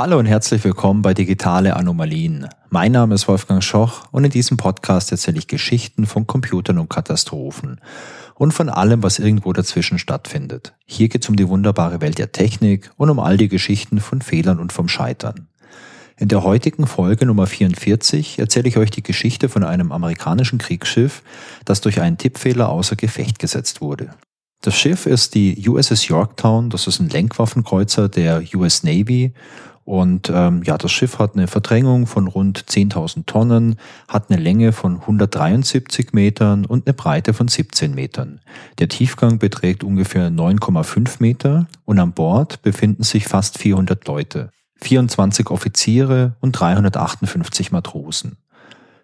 Hallo 0.00 0.18
und 0.18 0.24
herzlich 0.24 0.64
willkommen 0.64 1.02
bei 1.02 1.12
Digitale 1.12 1.76
Anomalien. 1.76 2.48
Mein 2.70 2.92
Name 2.92 3.14
ist 3.14 3.28
Wolfgang 3.28 3.62
Schoch 3.62 4.04
und 4.10 4.24
in 4.24 4.30
diesem 4.30 4.56
Podcast 4.56 5.12
erzähle 5.12 5.36
ich 5.36 5.46
Geschichten 5.46 6.06
von 6.06 6.26
Computern 6.26 6.78
und 6.78 6.88
Katastrophen 6.88 7.82
und 8.34 8.52
von 8.52 8.70
allem, 8.70 9.02
was 9.02 9.18
irgendwo 9.18 9.52
dazwischen 9.52 9.98
stattfindet. 9.98 10.72
Hier 10.86 11.10
geht 11.10 11.24
es 11.24 11.28
um 11.28 11.36
die 11.36 11.46
wunderbare 11.46 12.00
Welt 12.00 12.16
der 12.16 12.32
Technik 12.32 12.90
und 12.96 13.10
um 13.10 13.18
all 13.18 13.36
die 13.36 13.48
Geschichten 13.48 14.00
von 14.00 14.22
Fehlern 14.22 14.58
und 14.58 14.72
vom 14.72 14.88
Scheitern. 14.88 15.48
In 16.16 16.28
der 16.28 16.44
heutigen 16.44 16.86
Folge 16.86 17.26
Nummer 17.26 17.46
44 17.46 18.38
erzähle 18.38 18.68
ich 18.70 18.78
euch 18.78 18.90
die 18.90 19.02
Geschichte 19.02 19.50
von 19.50 19.64
einem 19.64 19.92
amerikanischen 19.92 20.58
Kriegsschiff, 20.58 21.22
das 21.66 21.82
durch 21.82 22.00
einen 22.00 22.16
Tippfehler 22.16 22.70
außer 22.70 22.96
Gefecht 22.96 23.38
gesetzt 23.38 23.82
wurde. 23.82 24.14
Das 24.62 24.76
Schiff 24.76 25.06
ist 25.06 25.34
die 25.34 25.68
USS 25.68 26.08
Yorktown, 26.08 26.68
das 26.68 26.86
ist 26.86 27.00
ein 27.00 27.08
Lenkwaffenkreuzer 27.08 28.10
der 28.10 28.42
US 28.54 28.82
Navy 28.82 29.32
und 29.84 30.30
ähm, 30.32 30.62
ja, 30.64 30.78
das 30.78 30.92
Schiff 30.92 31.18
hat 31.18 31.34
eine 31.34 31.46
Verdrängung 31.46 32.06
von 32.06 32.28
rund 32.28 32.64
10.000 32.64 33.26
Tonnen, 33.26 33.76
hat 34.08 34.30
eine 34.30 34.40
Länge 34.40 34.72
von 34.72 35.00
173 35.00 36.12
Metern 36.12 36.64
und 36.64 36.86
eine 36.86 36.94
Breite 36.94 37.34
von 37.34 37.48
17 37.48 37.94
Metern. 37.94 38.40
Der 38.78 38.88
Tiefgang 38.88 39.38
beträgt 39.38 39.82
ungefähr 39.82 40.30
9,5 40.30 41.16
Meter 41.18 41.66
und 41.86 41.98
an 41.98 42.12
Bord 42.12 42.62
befinden 42.62 43.02
sich 43.02 43.26
fast 43.26 43.58
400 43.58 44.06
Leute, 44.06 44.50
24 44.82 45.50
Offiziere 45.50 46.36
und 46.40 46.52
358 46.52 47.72
Matrosen. 47.72 48.36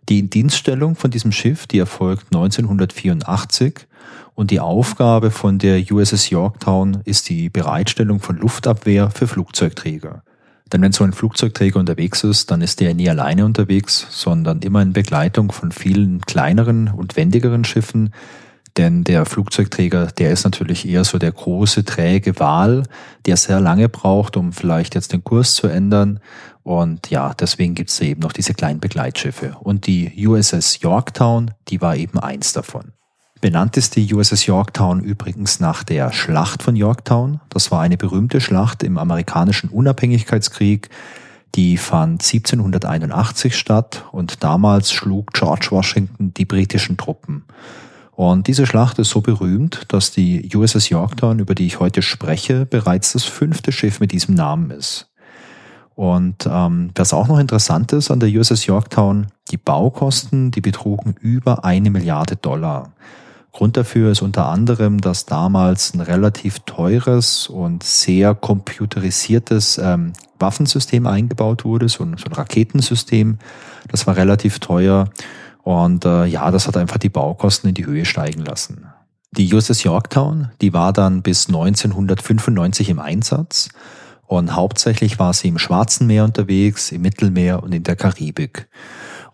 Die 0.09 0.21
Indienststellung 0.21 0.95
von 0.95 1.11
diesem 1.11 1.33
Schiff, 1.33 1.67
die 1.67 1.81
erfolgt 1.81 2.27
1984 2.27 3.89
und 4.35 4.53
die 4.53 4.61
Aufgabe 4.61 5.33
von 5.33 5.59
der 5.59 5.83
USS 5.91 6.31
Yorktown 6.31 7.01
ist 7.05 7.29
die 7.29 7.49
Bereitstellung 7.49 8.21
von 8.21 8.37
Luftabwehr 8.37 9.11
für 9.11 9.27
Flugzeugträger. 9.27 10.23
Denn 10.73 10.83
wenn 10.83 10.93
so 10.93 11.05
ein 11.05 11.13
Flugzeugträger 11.13 11.79
unterwegs 11.79 12.25
ist, 12.25 12.51
dann 12.51 12.61
ist 12.61 12.81
der 12.81 12.95
nie 12.95 13.09
alleine 13.09 13.45
unterwegs, 13.45 14.07
sondern 14.11 14.61
immer 14.61 14.83
in 14.83 14.93
Begleitung 14.93 15.53
von 15.53 15.71
vielen 15.71 16.21
kleineren 16.23 16.89
und 16.89 17.17
wendigeren 17.17 17.65
Schiffen. 17.65 18.13
Denn 18.77 19.05
der 19.05 19.25
Flugzeugträger, 19.25 20.07
der 20.07 20.33
ist 20.33 20.45
natürlich 20.45 20.87
eher 20.87 21.05
so 21.05 21.19
der 21.19 21.33
große, 21.33 21.85
träge 21.85 22.39
Wal, 22.39 22.83
der 23.25 23.37
sehr 23.37 23.61
lange 23.61 23.89
braucht, 23.89 24.37
um 24.37 24.53
vielleicht 24.53 24.95
jetzt 24.95 25.13
den 25.13 25.25
Kurs 25.25 25.55
zu 25.55 25.67
ändern. 25.67 26.21
Und 26.63 27.11
ja, 27.11 27.33
deswegen 27.33 27.75
gibt 27.75 27.91
es 27.91 28.01
eben 28.01 28.21
noch 28.21 28.33
diese 28.33 28.53
kleinen 28.53 28.81
Begleitschiffe. 28.81 29.57
Und 29.61 29.87
die 29.87 30.27
USS 30.27 30.81
Yorktown, 30.81 31.53
die 31.69 31.81
war 31.81 31.97
eben 31.97 32.19
eins 32.19 32.53
davon. 32.53 32.96
Benannt 33.47 33.77
ist 33.77 33.95
die 33.95 34.13
USS 34.13 34.47
Yorktown 34.47 35.05
übrigens 35.05 35.61
nach 35.61 35.85
der 35.85 36.13
Schlacht 36.13 36.65
von 36.65 36.75
Yorktown. 36.75 37.39
Das 37.49 37.71
war 37.71 37.81
eine 37.81 37.97
berühmte 37.97 38.41
Schlacht 38.41 38.83
im 38.83 38.99
amerikanischen 38.99 39.71
Unabhängigkeitskrieg. 39.71 40.91
Die 41.55 41.77
fand 41.77 42.25
1781 42.25 43.57
statt 43.57 44.05
und 44.11 44.43
damals 44.43 44.91
schlug 44.91 45.33
George 45.33 45.69
Washington 45.71 46.35
die 46.35 46.45
britischen 46.45 46.97
Truppen. 46.97 47.45
Und 48.11 48.49
diese 48.49 48.67
Schlacht 48.67 48.99
ist 48.99 49.11
so 49.11 49.21
berühmt, 49.21 49.85
dass 49.93 50.11
die 50.11 50.51
USS 50.53 50.89
Yorktown, 50.89 51.39
über 51.39 51.55
die 51.55 51.67
ich 51.67 51.79
heute 51.79 52.03
spreche, 52.03 52.67
bereits 52.67 53.13
das 53.13 53.23
fünfte 53.23 53.71
Schiff 53.71 54.01
mit 54.01 54.11
diesem 54.11 54.35
Namen 54.35 54.73
ist. 54.73 55.09
Und 55.95 56.49
ähm, 56.51 56.91
was 56.97 57.15
auch 57.15 57.29
noch 57.29 57.39
interessant 57.39 57.93
ist 57.93 58.11
an 58.11 58.19
der 58.19 58.29
USS 58.29 58.67
Yorktown, 58.67 59.29
die 59.53 59.57
Baukosten, 59.57 60.51
die 60.51 60.61
betrugen 60.61 61.15
über 61.21 61.65
eine 61.65 61.91
Milliarde 61.91 62.35
Dollar. 62.35 62.91
Grund 63.57 63.79
dafür 63.79 64.11
ist 64.13 64.21
unter 64.21 64.49
anderem, 64.49 65.01
dass 65.01 65.25
damals 65.25 65.95
ein 65.95 66.03
relativ 66.03 66.59
teures 66.67 67.47
und 67.47 67.83
sehr 67.83 68.35
computerisiertes 68.35 69.79
ähm, 69.79 70.13
Waffensystem 70.39 71.07
eingebaut 71.07 71.65
wurde, 71.65 71.89
so 71.89 72.05
ein, 72.05 72.19
so 72.19 72.27
ein 72.27 72.35
Raketensystem. 72.35 73.39
Das 73.89 74.07
war 74.07 74.15
relativ 74.15 74.59
teuer 74.59 75.09
und 75.63 76.05
äh, 76.05 76.27
ja, 76.27 76.51
das 76.51 76.69
hat 76.69 76.77
einfach 76.77 76.99
die 76.99 77.09
Baukosten 77.09 77.71
in 77.71 77.75
die 77.75 77.87
Höhe 77.87 78.05
steigen 78.05 78.45
lassen. 78.45 78.89
Die 79.33 79.55
USS 79.55 79.85
Yorktown, 79.85 80.51
die 80.61 80.75
war 80.75 80.93
dann 80.93 81.23
bis 81.23 81.49
1995 81.49 82.91
im 82.91 82.99
Einsatz 82.99 83.71
und 84.27 84.55
hauptsächlich 84.55 85.19
war 85.19 85.33
sie 85.33 85.49
im 85.49 85.59
Schwarzen 85.59 86.07
Meer 86.07 86.25
unterwegs, 86.25 86.93
im 86.93 87.01
Mittelmeer 87.01 87.63
und 87.63 87.73
in 87.73 87.85
der 87.85 87.97
Karibik. 87.97 88.69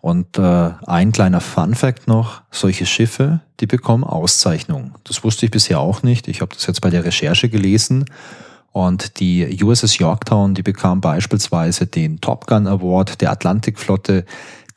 Und 0.03 0.37
äh, 0.37 0.71
ein 0.85 1.13
kleiner 1.13 1.39
Fun 1.39 1.75
fact 1.75 2.09
noch, 2.09 2.41
solche 2.51 2.85
Schiffe, 2.85 3.39
die 3.61 3.67
bekommen 3.67 4.03
Auszeichnungen. 4.03 4.95
Das 5.05 5.23
wusste 5.23 5.45
ich 5.45 5.51
bisher 5.51 5.79
auch 5.79 6.03
nicht. 6.03 6.27
Ich 6.27 6.41
habe 6.41 6.53
das 6.53 6.67
jetzt 6.67 6.81
bei 6.81 6.89
der 6.89 7.05
Recherche 7.05 7.47
gelesen. 7.47 8.03
Und 8.73 9.21
die 9.21 9.63
USS 9.63 9.99
Yorktown, 9.99 10.55
die 10.55 10.61
bekam 10.61 10.99
beispielsweise 10.99 11.87
den 11.87 12.19
Top 12.19 12.47
Gun 12.47 12.67
Award 12.67 13.21
der 13.21 13.31
Atlantikflotte, 13.31 14.25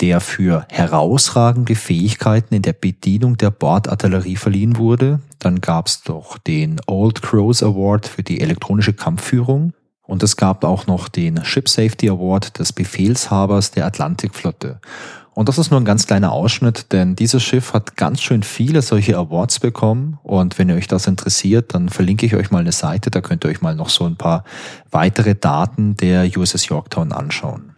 der 0.00 0.20
für 0.20 0.64
herausragende 0.70 1.74
Fähigkeiten 1.74 2.54
in 2.54 2.62
der 2.62 2.74
Bedienung 2.74 3.36
der 3.36 3.50
Bordartillerie 3.50 4.36
verliehen 4.36 4.76
wurde. 4.76 5.18
Dann 5.40 5.60
gab 5.60 5.88
es 5.88 6.02
doch 6.02 6.38
den 6.38 6.80
Old 6.86 7.22
Crows 7.22 7.64
Award 7.64 8.06
für 8.06 8.22
die 8.22 8.40
elektronische 8.40 8.92
Kampfführung. 8.92 9.72
Und 10.06 10.22
es 10.22 10.36
gab 10.36 10.64
auch 10.64 10.86
noch 10.86 11.08
den 11.08 11.44
Ship 11.44 11.68
Safety 11.68 12.08
Award 12.08 12.58
des 12.58 12.72
Befehlshabers 12.72 13.72
der 13.72 13.86
Atlantikflotte. 13.86 14.80
Und 15.36 15.50
das 15.50 15.58
ist 15.58 15.70
nur 15.70 15.78
ein 15.78 15.84
ganz 15.84 16.06
kleiner 16.06 16.32
Ausschnitt, 16.32 16.92
denn 16.94 17.14
dieses 17.14 17.42
Schiff 17.42 17.74
hat 17.74 17.96
ganz 17.96 18.22
schön 18.22 18.42
viele 18.42 18.80
solche 18.80 19.18
Awards 19.18 19.60
bekommen. 19.60 20.18
Und 20.22 20.58
wenn 20.58 20.70
ihr 20.70 20.76
euch 20.76 20.88
das 20.88 21.06
interessiert, 21.06 21.74
dann 21.74 21.90
verlinke 21.90 22.24
ich 22.24 22.34
euch 22.34 22.50
mal 22.50 22.60
eine 22.60 22.72
Seite, 22.72 23.10
da 23.10 23.20
könnt 23.20 23.44
ihr 23.44 23.50
euch 23.50 23.60
mal 23.60 23.74
noch 23.74 23.90
so 23.90 24.06
ein 24.06 24.16
paar 24.16 24.44
weitere 24.90 25.34
Daten 25.34 25.94
der 25.94 26.26
USS 26.38 26.68
Yorktown 26.68 27.12
anschauen. 27.12 27.75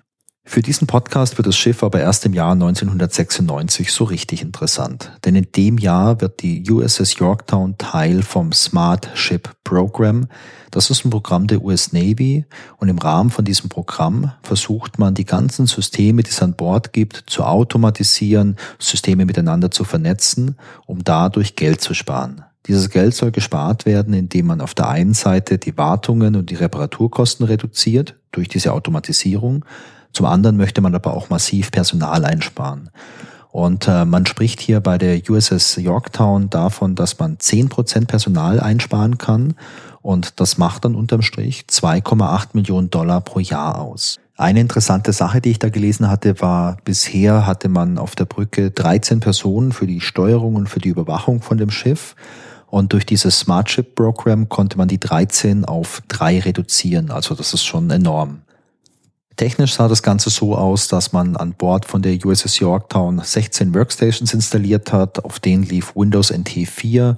Für 0.51 0.63
diesen 0.63 0.87
Podcast 0.87 1.37
wird 1.37 1.47
das 1.47 1.59
Schiff 1.59 1.83
aber 1.83 2.01
erst 2.01 2.25
im 2.25 2.33
Jahr 2.33 2.53
1996 2.53 3.93
so 3.93 4.05
richtig 4.05 4.41
interessant. 4.41 5.13
Denn 5.27 5.37
in 5.37 5.47
dem 5.55 5.77
Jahr 5.77 6.23
wird 6.23 6.41
die 6.41 6.65
USS 6.71 7.19
Yorktown 7.19 7.77
Teil 7.77 8.23
vom 8.23 8.55
Smart 8.55 9.11
Ship 9.13 9.47
Program. 9.63 10.27
Das 10.71 10.89
ist 10.89 11.05
ein 11.05 11.11
Programm 11.11 11.49
der 11.49 11.63
US 11.63 11.93
Navy 11.93 12.47
und 12.79 12.89
im 12.89 12.97
Rahmen 12.97 13.29
von 13.29 13.45
diesem 13.45 13.69
Programm 13.69 14.33
versucht 14.41 14.99
man 14.99 15.13
die 15.13 15.27
ganzen 15.27 15.67
Systeme, 15.67 16.23
die 16.23 16.31
es 16.31 16.41
an 16.41 16.55
Bord 16.55 16.95
gibt, 16.95 17.25
zu 17.27 17.45
automatisieren, 17.45 18.57
Systeme 18.79 19.27
miteinander 19.27 19.71
zu 19.71 19.85
vernetzen, 19.85 20.57
um 20.87 21.05
dadurch 21.05 21.57
Geld 21.57 21.83
zu 21.83 21.93
sparen. 21.93 22.43
Dieses 22.67 22.89
Geld 22.89 23.15
soll 23.15 23.33
gespart 23.33 23.85
werden, 23.85 24.15
indem 24.15 24.47
man 24.47 24.63
auf 24.63 24.75
der 24.75 24.89
einen 24.89 25.15
Seite 25.15 25.59
die 25.59 25.77
Wartungen 25.77 26.37
und 26.37 26.49
die 26.49 26.55
Reparaturkosten 26.55 27.45
reduziert 27.45 28.17
durch 28.33 28.49
diese 28.49 28.73
Automatisierung 28.73 29.67
zum 30.13 30.27
anderen 30.27 30.57
möchte 30.57 30.81
man 30.81 30.95
aber 30.95 31.15
auch 31.15 31.31
massiv 31.31 31.71
Personal 31.71 32.25
einsparen. 32.25 32.91
Und 33.51 33.89
äh, 33.89 34.05
man 34.05 34.27
spricht 34.27 34.61
hier 34.61 34.81
bei 34.81 34.99
der 34.99 35.21
USS 35.29 35.77
Yorktown 35.77 36.51
davon, 36.51 36.95
dass 36.95 37.19
man 37.19 37.39
zehn 37.39 37.69
Prozent 37.69 38.09
Personal 38.09 38.61
einsparen 38.61 39.19
kann. 39.19 39.55
Und 40.03 40.41
das 40.41 40.59
macht 40.59 40.85
dann 40.85 40.95
unterm 40.95 41.23
Strich 41.23 41.65
2,8 41.69 42.49
Millionen 42.53 42.91
Dollar 42.91 43.21
pro 43.21 43.41
Jahr 43.41 43.81
aus. 43.81 44.17
Eine 44.37 44.61
interessante 44.61 45.13
Sache, 45.13 45.41
die 45.41 45.51
ich 45.51 45.59
da 45.59 45.69
gelesen 45.69 46.09
hatte, 46.09 46.41
war, 46.41 46.77
bisher 46.85 47.47
hatte 47.47 47.69
man 47.69 47.99
auf 47.99 48.15
der 48.15 48.27
Brücke 48.27 48.71
13 48.71 49.19
Personen 49.19 49.73
für 49.73 49.87
die 49.87 50.01
Steuerung 50.01 50.55
und 50.55 50.69
für 50.69 50.79
die 50.79 50.91
Überwachung 50.91 51.43
von 51.43 51.59
dem 51.59 51.71
Schiff. 51.71 52.15
Und 52.69 52.93
durch 52.93 53.07
dieses 53.07 53.41
Smart 53.41 53.71
Ship 53.71 53.95
Program 53.95 54.49
konnte 54.49 54.79
man 54.79 54.87
die 54.87 55.01
13 55.01 55.65
auf 55.65 56.03
drei 56.07 56.39
reduzieren. 56.39 57.11
Also 57.11 57.35
das 57.35 57.55
ist 57.55 57.65
schon 57.65 57.91
enorm. 57.91 58.43
Technisch 59.39 59.75
sah 59.75 59.87
das 59.87 60.03
Ganze 60.03 60.31
so 60.31 60.57
aus, 60.57 60.89
dass 60.89 61.13
man 61.13 61.37
an 61.37 61.53
Bord 61.53 61.85
von 61.85 62.03
der 62.03 62.19
USS 62.27 62.59
Yorktown 62.59 63.21
16 63.23 63.73
Workstations 63.73 64.35
installiert 64.35 64.93
hat. 64.93 65.25
Auf 65.25 65.39
denen 65.39 65.63
lief 65.63 65.95
Windows 65.95 66.33
NT 66.33 66.67
4 66.67 67.17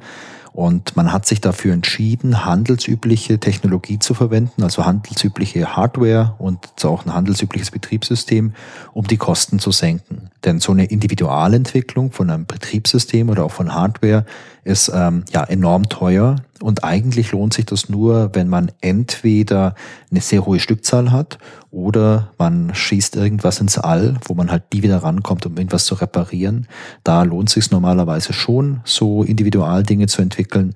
und 0.53 0.97
man 0.97 1.15
hat 1.15 1.25
sich 1.25 1.41
dafür 1.41 1.73
entschieden, 1.73 2.45
handelsübliche 2.45 3.39
Technologie 3.39 3.99
zu 3.99 4.13
verwenden, 4.13 4.63
also 4.63 4.85
handelsübliche 4.85 5.75
Hardware 5.75 6.35
und 6.37 6.69
auch 6.85 7.07
ein 7.07 7.15
handelsübliches 7.15 7.71
Betriebssystem, 7.71 8.53
um 8.93 9.07
die 9.07 9.17
Kosten 9.17 9.59
zu 9.59 9.73
senken. 9.73 10.31
Denn 10.45 10.59
so 10.61 10.73
eine 10.73 10.87
Individualentwicklung 10.87 12.13
von 12.13 12.31
einem 12.31 12.47
Betriebssystem 12.47 13.29
oder 13.29 13.45
auch 13.45 13.53
von 13.53 13.75
Hardware 13.75 14.25
ist 14.65 14.91
ähm, 14.95 15.25
ja 15.33 15.45
enorm 15.45 15.89
teuer 15.89 16.37
und 16.63 16.85
eigentlich 16.85 17.33
lohnt 17.33 17.55
sich 17.55 17.67
das 17.67 17.89
nur, 17.89 18.35
wenn 18.35 18.49
man 18.49 18.71
entweder 18.81 19.75
eine 20.11 20.21
sehr 20.21 20.45
hohe 20.45 20.61
Stückzahl 20.61 21.11
hat 21.11 21.39
oder 21.71 22.33
man 22.39 22.75
schießt 22.75 23.17
irgendwas 23.17 23.61
ins 23.61 23.79
All, 23.79 24.17
wo 24.25 24.35
man 24.35 24.51
halt 24.51 24.65
nie 24.73 24.83
wieder 24.83 24.99
rankommt, 24.99 25.47
um 25.47 25.57
irgendwas 25.57 25.87
zu 25.87 25.95
reparieren. 25.95 26.69
Da 27.05 27.23
lohnt 27.23 27.49
sich 27.49 27.71
normalerweise 27.71 28.33
schon, 28.33 28.81
so 28.85 29.23
Individualdinge 29.23 30.07
zu 30.07 30.21
entwickeln. 30.21 30.75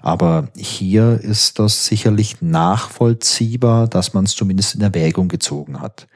Aber 0.00 0.48
hier 0.56 1.20
ist 1.20 1.58
das 1.58 1.84
sicherlich 1.84 2.40
nachvollziehbar, 2.40 3.88
dass 3.88 4.14
man 4.14 4.24
es 4.24 4.36
zumindest 4.36 4.76
in 4.76 4.80
Erwägung 4.80 5.28
gezogen 5.28 5.80
hat. 5.80 6.06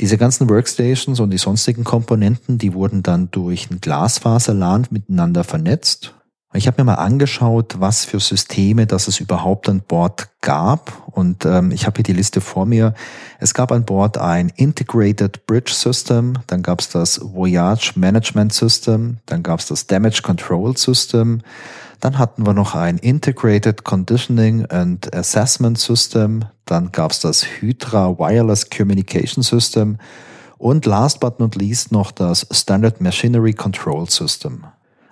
Diese 0.00 0.18
ganzen 0.18 0.50
Workstations 0.50 1.20
und 1.20 1.30
die 1.30 1.38
sonstigen 1.38 1.84
Komponenten, 1.84 2.58
die 2.58 2.74
wurden 2.74 3.02
dann 3.02 3.30
durch 3.30 3.70
ein 3.70 3.80
Glasfaserlan 3.80 4.86
miteinander 4.90 5.42
vernetzt 5.42 6.14
Ich 6.52 6.66
habe 6.66 6.82
mir 6.82 6.84
mal 6.84 6.94
angeschaut, 6.94 7.76
was 7.78 8.04
für 8.04 8.20
Systeme 8.20 8.86
das 8.86 9.08
es 9.08 9.20
überhaupt 9.20 9.68
an 9.68 9.80
Bord 9.80 10.28
gab. 10.42 11.02
Und 11.10 11.46
ähm, 11.46 11.70
ich 11.70 11.86
habe 11.86 11.96
hier 11.96 12.04
die 12.04 12.12
Liste 12.12 12.42
vor 12.42 12.66
mir. 12.66 12.92
Es 13.38 13.54
gab 13.54 13.72
an 13.72 13.86
Bord 13.86 14.18
ein 14.18 14.50
Integrated 14.54 15.46
Bridge 15.46 15.72
System, 15.72 16.34
dann 16.46 16.62
gab 16.62 16.80
es 16.80 16.90
das 16.90 17.20
Voyage 17.22 17.92
Management 17.96 18.52
System, 18.52 19.18
dann 19.24 19.42
gab 19.42 19.60
es 19.60 19.66
das 19.66 19.86
Damage 19.86 20.20
Control 20.22 20.76
System, 20.76 21.40
dann 22.00 22.18
hatten 22.18 22.46
wir 22.46 22.54
noch 22.54 22.74
ein 22.74 22.98
Integrated 22.98 23.84
Conditioning 23.84 24.66
and 24.66 25.14
Assessment 25.14 25.78
System, 25.78 26.44
dann 26.64 26.92
gab 26.92 27.12
es 27.12 27.20
das 27.20 27.44
Hydra 27.44 28.18
Wireless 28.18 28.70
Communication 28.70 29.42
System 29.42 29.98
und 30.58 30.86
last 30.86 31.20
but 31.20 31.38
not 31.38 31.54
least 31.54 31.92
noch 31.92 32.10
das 32.10 32.46
Standard 32.50 33.00
Machinery 33.00 33.52
Control 33.52 34.08
System. 34.08 34.64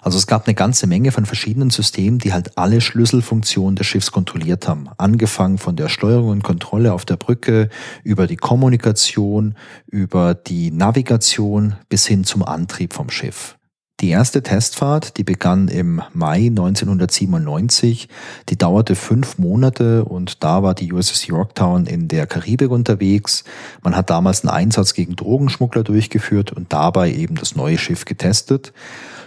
Also 0.04 0.19
es 0.19 0.26
gab 0.26 0.46
eine 0.46 0.54
ganze 0.54 0.86
Menge 0.86 1.12
von 1.12 1.25
verschiedenen 1.25 1.70
Systemen, 1.70 2.19
die 2.19 2.34
halt 2.34 2.58
alle 2.58 2.82
Schlüsselfunktionen 2.82 3.75
des 3.75 3.87
Schiffs 3.87 4.12
kontrolliert 4.12 4.69
haben. 4.69 4.90
Angefangen 4.98 5.56
von 5.56 5.76
der 5.76 5.88
Steuerung 5.88 6.28
und 6.28 6.44
Kontrolle 6.44 6.92
auf 6.92 7.06
der 7.06 7.16
Brücke, 7.16 7.70
über 8.02 8.26
die 8.26 8.37
Kommunikation, 8.37 9.54
über 9.87 10.34
die 10.34 10.70
Navigation 10.70 11.76
bis 11.88 12.06
hin 12.06 12.25
zum 12.25 12.42
Antrieb 12.42 12.92
vom 12.92 13.08
Schiff. 13.08 13.56
Die 14.00 14.11
erste 14.11 14.43
Testfahrt, 14.43 15.19
die 15.19 15.23
begann 15.23 15.69
im 15.69 16.02
Mai 16.12 16.49
1997, 16.49 18.08
die 18.49 18.58
dauerte 18.58 18.96
fünf 18.96 19.38
Monate 19.38 20.05
und 20.05 20.43
da 20.43 20.64
war 20.64 20.75
die 20.75 20.93
USS 20.93 21.29
Yorktown 21.29 21.87
in 21.87 22.08
der 22.08 22.26
Karibik 22.26 22.73
unterwegs. 22.73 23.44
Man 23.85 23.94
hat 23.94 24.11
damals 24.11 24.43
einen 24.44 24.50
Einsatz 24.50 24.94
gegen 24.94 25.14
Drogenschmuggler 25.14 25.85
durchgeführt 25.85 26.52
und 26.52 26.73
dabei 26.73 27.12
eben 27.12 27.37
das 27.37 27.55
neue 27.55 27.79
Schiff 27.79 28.05
getestet. 28.05 28.73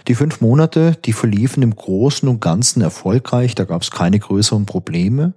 Die 0.06 0.14
fünf 0.14 0.42
Monate, 0.42 0.98
die 1.02 1.14
verliefen 1.14 1.62
im 1.62 1.74
Großen 1.74 2.28
und 2.28 2.40
Ganzen 2.40 2.82
erfolgreich, 2.82 3.54
da 3.54 3.64
gab 3.64 3.80
es 3.80 3.90
keine 3.90 4.18
größeren 4.18 4.66
Probleme. 4.66 5.32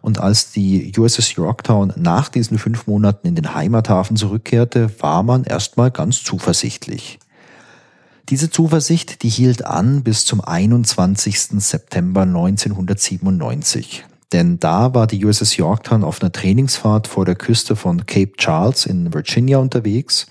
Und 0.00 0.20
als 0.20 0.52
die 0.52 0.92
USS 0.96 1.34
Yorktown 1.34 1.92
nach 1.96 2.28
diesen 2.28 2.56
fünf 2.56 2.86
Monaten 2.86 3.26
in 3.26 3.34
den 3.34 3.52
Heimathafen 3.52 4.16
zurückkehrte, 4.16 4.90
war 5.00 5.24
man 5.24 5.42
erstmal 5.42 5.90
ganz 5.90 6.22
zuversichtlich. 6.22 7.18
Diese 8.28 8.50
Zuversicht, 8.50 9.22
die 9.22 9.28
hielt 9.28 9.64
an 9.64 10.02
bis 10.02 10.24
zum 10.24 10.40
21. 10.40 11.62
September 11.62 12.22
1997. 12.22 14.04
Denn 14.32 14.58
da 14.58 14.94
war 14.94 15.06
die 15.06 15.24
USS 15.24 15.56
Yorktown 15.56 16.02
auf 16.02 16.20
einer 16.20 16.32
Trainingsfahrt 16.32 17.06
vor 17.06 17.24
der 17.24 17.36
Küste 17.36 17.76
von 17.76 18.04
Cape 18.06 18.32
Charles 18.36 18.84
in 18.84 19.14
Virginia 19.14 19.58
unterwegs 19.58 20.26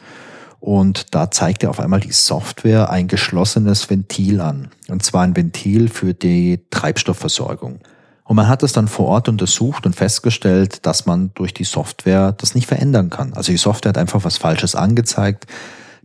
und 0.60 1.16
da 1.16 1.32
zeigte 1.32 1.70
auf 1.70 1.80
einmal 1.80 2.02
die 2.02 2.12
Software 2.12 2.90
ein 2.90 3.08
geschlossenes 3.08 3.90
Ventil 3.90 4.42
an. 4.42 4.72
Und 4.90 5.04
zwar 5.04 5.24
ein 5.24 5.38
Ventil 5.38 5.88
für 5.88 6.14
die 6.14 6.66
Treibstoffversorgung. 6.72 7.80
Und 8.26 8.36
man 8.36 8.50
hat 8.50 8.62
es 8.64 8.74
dann 8.74 8.90
vor 8.90 9.06
Ort 9.06 9.30
untersucht 9.30 9.86
und 9.86 9.96
festgestellt, 9.96 10.86
dass 10.86 11.06
man 11.06 11.32
durch 11.36 11.54
die 11.54 11.64
Software 11.64 12.34
das 12.34 12.56
nicht 12.56 12.68
verändern 12.68 13.10
kann. 13.10 13.32
Also 13.34 13.54
die 13.54 13.58
Software 13.58 13.90
hat 13.90 13.98
einfach 13.98 14.26
was 14.26 14.36
Falsches 14.36 14.76
angezeigt 14.76 15.46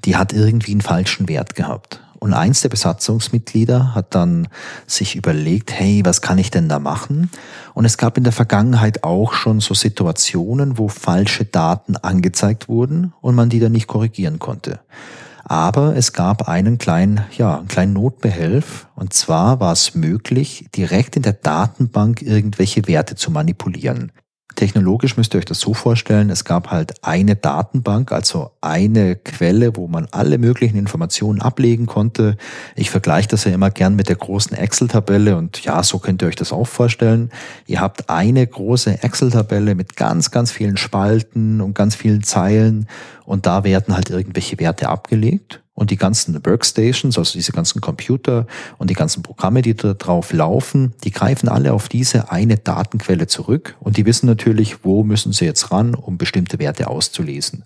die 0.05 0.17
hat 0.17 0.33
irgendwie 0.33 0.73
einen 0.73 0.81
falschen 0.81 1.29
Wert 1.29 1.55
gehabt. 1.55 2.01
Und 2.21 2.35
eins 2.35 2.61
der 2.61 2.69
Besatzungsmitglieder 2.69 3.95
hat 3.95 4.15
dann 4.15 4.49
sich 4.87 5.17
überlegt, 5.17 5.73
hey, 5.73 6.03
was 6.05 6.21
kann 6.21 6.37
ich 6.37 6.51
denn 6.51 6.69
da 6.69 6.79
machen? 6.79 7.31
Und 7.73 7.87
es 7.87 7.97
gab 7.97 8.19
in 8.19 8.25
der 8.25 8.33
Vergangenheit 8.35 9.05
auch 9.05 9.33
schon 9.33 9.61
so 9.61 9.73
Situationen, 9.73 10.77
wo 10.77 10.89
falsche 10.89 11.47
Daten 11.47 11.97
angezeigt 11.97 12.69
wurden 12.69 13.15
und 13.23 13.35
man 13.35 13.49
die 13.49 13.59
dann 13.59 13.73
nicht 13.73 13.87
korrigieren 13.87 14.39
konnte. 14.39 14.81
Aber 15.45 15.97
es 15.97 16.13
gab 16.13 16.47
einen 16.47 16.77
kleinen, 16.77 17.23
ja, 17.37 17.59
einen 17.59 17.69
kleinen 17.69 17.95
Notbehelf. 17.95 18.87
Und 18.95 19.15
zwar 19.15 19.59
war 19.59 19.73
es 19.73 19.95
möglich, 19.95 20.67
direkt 20.77 21.17
in 21.17 21.23
der 21.23 21.33
Datenbank 21.33 22.21
irgendwelche 22.21 22.87
Werte 22.87 23.17
zu 23.17 23.31
manipulieren. 23.31 24.13
Technologisch 24.57 25.17
müsst 25.17 25.35
ihr 25.35 25.39
euch 25.39 25.45
das 25.45 25.61
so 25.61 25.75
vorstellen, 25.75 26.29
es 26.29 26.45
gab 26.45 26.71
halt 26.71 27.05
eine 27.05 27.37
Datenbank, 27.37 28.13
also 28.13 28.51
eine 28.61 29.17
Quelle, 29.17 29.77
wo 29.77 29.87
man 29.87 30.09
alle 30.11 30.39
möglichen 30.39 30.77
Informationen 30.77 31.41
ablegen 31.41 31.87
konnte. 31.87 32.37
Ich 32.75 32.91
vergleiche 32.91 33.29
das 33.29 33.45
ja 33.45 33.53
immer 33.53 33.71
gern 33.71 33.95
mit 33.95 34.09
der 34.09 34.17
großen 34.17 34.57
Excel-Tabelle 34.57 35.37
und 35.37 35.63
ja, 35.65 35.83
so 35.83 35.99
könnt 35.99 36.23
ihr 36.23 36.29
euch 36.29 36.37
das 36.37 36.53
auch 36.53 36.67
vorstellen. 36.67 37.31
Ihr 37.67 37.81
habt 37.81 38.11
eine 38.11 38.47
große 38.47 39.03
Excel-Tabelle 39.03 39.75
mit 39.75 39.97
ganz, 39.97 40.31
ganz 40.31 40.51
vielen 40.51 40.77
Spalten 40.77 41.61
und 41.61 41.75
ganz 41.75 41.95
vielen 41.95 42.23
Zeilen 42.23 42.89
und 43.25 43.47
da 43.47 43.65
werden 43.65 43.95
halt 43.95 44.11
irgendwelche 44.11 44.59
Werte 44.59 44.89
abgelegt 44.89 45.60
und 45.81 45.91
die 45.91 45.97
ganzen 45.97 46.45
Workstations, 46.45 47.17
also 47.17 47.33
diese 47.33 47.53
ganzen 47.53 47.81
Computer 47.81 48.47
und 48.77 48.91
die 48.91 48.95
ganzen 48.95 49.23
Programme, 49.23 49.63
die 49.63 49.75
da 49.75 49.95
drauf 49.95 50.31
laufen, 50.35 50.93
die 51.05 51.11
greifen 51.11 51.49
alle 51.49 51.73
auf 51.73 51.89
diese 51.89 52.31
eine 52.31 52.59
Datenquelle 52.59 53.29
zurück 53.29 53.77
und 53.81 53.97
die 53.97 54.05
wissen 54.05 54.27
natürlich, 54.27 54.85
wo 54.85 55.05
müssen 55.05 55.33
sie 55.33 55.47
jetzt 55.47 55.73
ran, 55.73 55.95
um 55.95 56.19
bestimmte 56.19 56.59
Werte 56.59 56.89
auszulesen. 56.89 57.65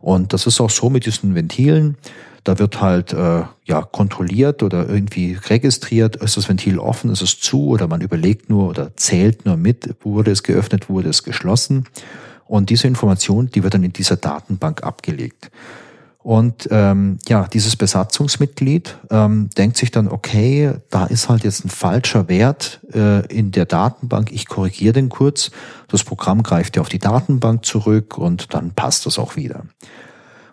Und 0.00 0.32
das 0.32 0.48
ist 0.48 0.60
auch 0.60 0.68
so 0.68 0.90
mit 0.90 1.06
diesen 1.06 1.36
Ventilen. 1.36 1.96
Da 2.42 2.58
wird 2.58 2.80
halt 2.80 3.12
äh, 3.12 3.42
ja 3.64 3.82
kontrolliert 3.82 4.64
oder 4.64 4.88
irgendwie 4.88 5.38
registriert, 5.48 6.16
ist 6.16 6.36
das 6.36 6.48
Ventil 6.48 6.80
offen, 6.80 7.08
ist 7.12 7.22
es 7.22 7.38
zu 7.38 7.68
oder 7.68 7.86
man 7.86 8.00
überlegt 8.00 8.50
nur 8.50 8.68
oder 8.68 8.96
zählt 8.96 9.46
nur 9.46 9.56
mit, 9.56 9.94
wurde 10.02 10.32
es 10.32 10.42
geöffnet, 10.42 10.88
wurde 10.88 11.08
es 11.08 11.22
geschlossen. 11.22 11.84
Und 12.48 12.70
diese 12.70 12.88
Information, 12.88 13.48
die 13.48 13.62
wird 13.62 13.74
dann 13.74 13.84
in 13.84 13.92
dieser 13.92 14.16
Datenbank 14.16 14.82
abgelegt. 14.82 15.52
Und 16.24 16.68
ähm, 16.70 17.18
ja, 17.28 17.46
dieses 17.52 17.76
Besatzungsmitglied 17.76 18.96
ähm, 19.10 19.50
denkt 19.58 19.76
sich 19.76 19.90
dann, 19.90 20.08
okay, 20.08 20.72
da 20.88 21.04
ist 21.04 21.28
halt 21.28 21.44
jetzt 21.44 21.66
ein 21.66 21.68
falscher 21.68 22.30
Wert 22.30 22.80
äh, 22.94 23.26
in 23.26 23.52
der 23.52 23.66
Datenbank, 23.66 24.32
ich 24.32 24.48
korrigiere 24.48 24.94
den 24.94 25.10
kurz. 25.10 25.50
Das 25.86 26.02
Programm 26.02 26.42
greift 26.42 26.76
ja 26.76 26.80
auf 26.80 26.88
die 26.88 26.98
Datenbank 26.98 27.66
zurück 27.66 28.16
und 28.16 28.54
dann 28.54 28.72
passt 28.72 29.04
das 29.04 29.18
auch 29.18 29.36
wieder. 29.36 29.66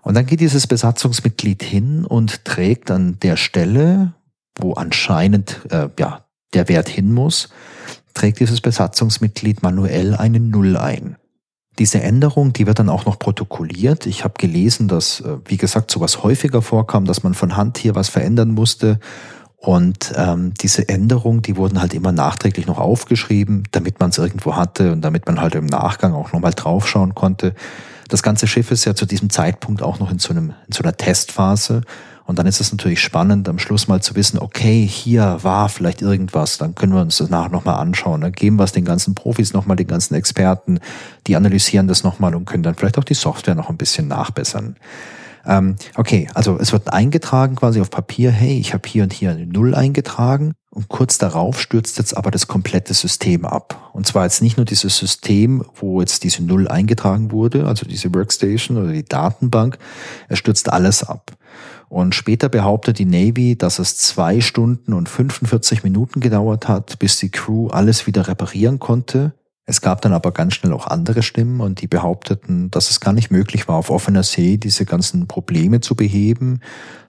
Und 0.01 0.15
dann 0.15 0.25
geht 0.25 0.41
dieses 0.41 0.67
Besatzungsmitglied 0.67 1.63
hin 1.63 2.03
und 2.03 2.43
trägt 2.43 2.91
an 2.91 3.17
der 3.21 3.37
Stelle, 3.37 4.13
wo 4.59 4.73
anscheinend 4.73 5.61
äh, 5.69 5.87
ja, 5.97 6.25
der 6.53 6.67
Wert 6.67 6.89
hin 6.89 7.13
muss, 7.13 7.47
trägt 8.13 8.41
dieses 8.41 8.59
Besatzungsmitglied 8.59 9.63
manuell 9.63 10.15
eine 10.15 10.41
Null 10.41 10.75
ein. 10.75 11.15
Diese 11.79 12.01
Änderung, 12.01 12.53
die 12.53 12.67
wird 12.67 12.79
dann 12.79 12.89
auch 12.89 13.05
noch 13.05 13.17
protokolliert. 13.17 14.05
Ich 14.05 14.23
habe 14.23 14.33
gelesen, 14.37 14.87
dass, 14.87 15.21
äh, 15.21 15.37
wie 15.45 15.57
gesagt, 15.57 15.89
sowas 15.89 16.23
häufiger 16.23 16.61
vorkam, 16.61 17.05
dass 17.05 17.23
man 17.23 17.33
von 17.33 17.55
Hand 17.55 17.77
hier 17.77 17.95
was 17.95 18.09
verändern 18.09 18.51
musste. 18.51 18.99
Und 19.55 20.11
ähm, 20.15 20.53
diese 20.59 20.89
Änderungen, 20.89 21.43
die 21.43 21.55
wurden 21.55 21.79
halt 21.79 21.93
immer 21.93 22.11
nachträglich 22.11 22.65
noch 22.65 22.79
aufgeschrieben, 22.79 23.63
damit 23.71 23.99
man 23.99 24.09
es 24.09 24.17
irgendwo 24.17 24.55
hatte 24.55 24.91
und 24.91 25.01
damit 25.01 25.27
man 25.27 25.39
halt 25.39 25.53
im 25.53 25.67
Nachgang 25.67 26.13
auch 26.13 26.33
nochmal 26.33 26.53
draufschauen 26.53 27.13
konnte. 27.13 27.53
Das 28.09 28.23
ganze 28.23 28.47
Schiff 28.47 28.71
ist 28.71 28.85
ja 28.85 28.95
zu 28.95 29.05
diesem 29.05 29.29
Zeitpunkt 29.29 29.83
auch 29.83 29.99
noch 29.99 30.11
in 30.11 30.19
so, 30.19 30.31
einem, 30.31 30.53
in 30.67 30.73
so 30.73 30.83
einer 30.83 30.97
Testphase. 30.97 31.81
Und 32.25 32.39
dann 32.39 32.47
ist 32.47 32.61
es 32.61 32.71
natürlich 32.71 33.01
spannend, 33.01 33.49
am 33.49 33.59
Schluss 33.59 33.87
mal 33.87 34.01
zu 34.01 34.15
wissen, 34.15 34.39
okay, 34.39 34.85
hier 34.85 35.39
war 35.41 35.69
vielleicht 35.69 36.01
irgendwas, 36.01 36.57
dann 36.57 36.75
können 36.75 36.93
wir 36.93 37.01
uns 37.01 37.17
das 37.17 37.29
nachher 37.29 37.49
nochmal 37.49 37.75
anschauen. 37.75 38.21
Dann 38.21 38.31
geben 38.31 38.57
wir 38.57 38.63
es 38.63 38.71
den 38.71 38.85
ganzen 38.85 39.15
Profis 39.15 39.53
nochmal, 39.53 39.77
den 39.77 39.87
ganzen 39.87 40.13
Experten, 40.15 40.79
die 41.27 41.35
analysieren 41.35 41.87
das 41.87 42.03
nochmal 42.03 42.35
und 42.35 42.45
können 42.45 42.63
dann 42.63 42.75
vielleicht 42.75 42.97
auch 42.97 43.03
die 43.03 43.13
Software 43.13 43.55
noch 43.55 43.69
ein 43.69 43.77
bisschen 43.77 44.07
nachbessern. 44.07 44.75
Ähm, 45.45 45.75
okay, 45.95 46.29
also 46.33 46.57
es 46.59 46.71
wird 46.71 46.93
eingetragen 46.93 47.55
quasi 47.55 47.81
auf 47.81 47.89
Papier, 47.89 48.31
hey, 48.31 48.59
ich 48.59 48.73
habe 48.73 48.87
hier 48.87 49.03
und 49.03 49.13
hier 49.13 49.31
eine 49.31 49.47
Null 49.47 49.73
eingetragen 49.73 50.53
und 50.69 50.87
kurz 50.87 51.17
darauf 51.17 51.59
stürzt 51.59 51.97
jetzt 51.97 52.15
aber 52.15 52.31
das 52.31 52.47
komplette 52.47 52.93
System 52.93 53.45
ab. 53.45 53.89
Und 53.93 54.07
zwar 54.07 54.23
jetzt 54.23 54.41
nicht 54.41 54.57
nur 54.57 54.65
dieses 54.65 54.97
System, 54.97 55.65
wo 55.75 55.99
jetzt 55.99 56.23
diese 56.23 56.43
Null 56.43 56.67
eingetragen 56.67 57.31
wurde, 57.31 57.65
also 57.65 57.85
diese 57.85 58.13
Workstation 58.13 58.77
oder 58.77 58.91
die 58.91 59.05
Datenbank, 59.05 59.77
es 60.29 60.39
stürzt 60.39 60.71
alles 60.71 61.03
ab. 61.03 61.31
Und 61.91 62.15
später 62.15 62.47
behauptet 62.47 62.99
die 62.99 63.05
Navy, 63.05 63.57
dass 63.57 63.77
es 63.77 63.97
zwei 63.97 64.39
Stunden 64.39 64.93
und 64.93 65.09
45 65.09 65.83
Minuten 65.83 66.21
gedauert 66.21 66.69
hat, 66.69 66.97
bis 66.99 67.19
die 67.19 67.31
Crew 67.31 67.67
alles 67.67 68.07
wieder 68.07 68.29
reparieren 68.29 68.79
konnte. 68.79 69.33
Es 69.65 69.81
gab 69.81 70.01
dann 70.01 70.13
aber 70.13 70.31
ganz 70.31 70.53
schnell 70.53 70.71
auch 70.71 70.87
andere 70.87 71.21
Stimmen 71.21 71.59
und 71.59 71.81
die 71.81 71.87
behaupteten, 71.87 72.71
dass 72.71 72.91
es 72.91 73.01
gar 73.01 73.11
nicht 73.11 73.29
möglich 73.29 73.67
war, 73.67 73.75
auf 73.75 73.89
offener 73.89 74.23
See 74.23 74.55
diese 74.55 74.85
ganzen 74.85 75.27
Probleme 75.27 75.81
zu 75.81 75.95
beheben, 75.95 76.61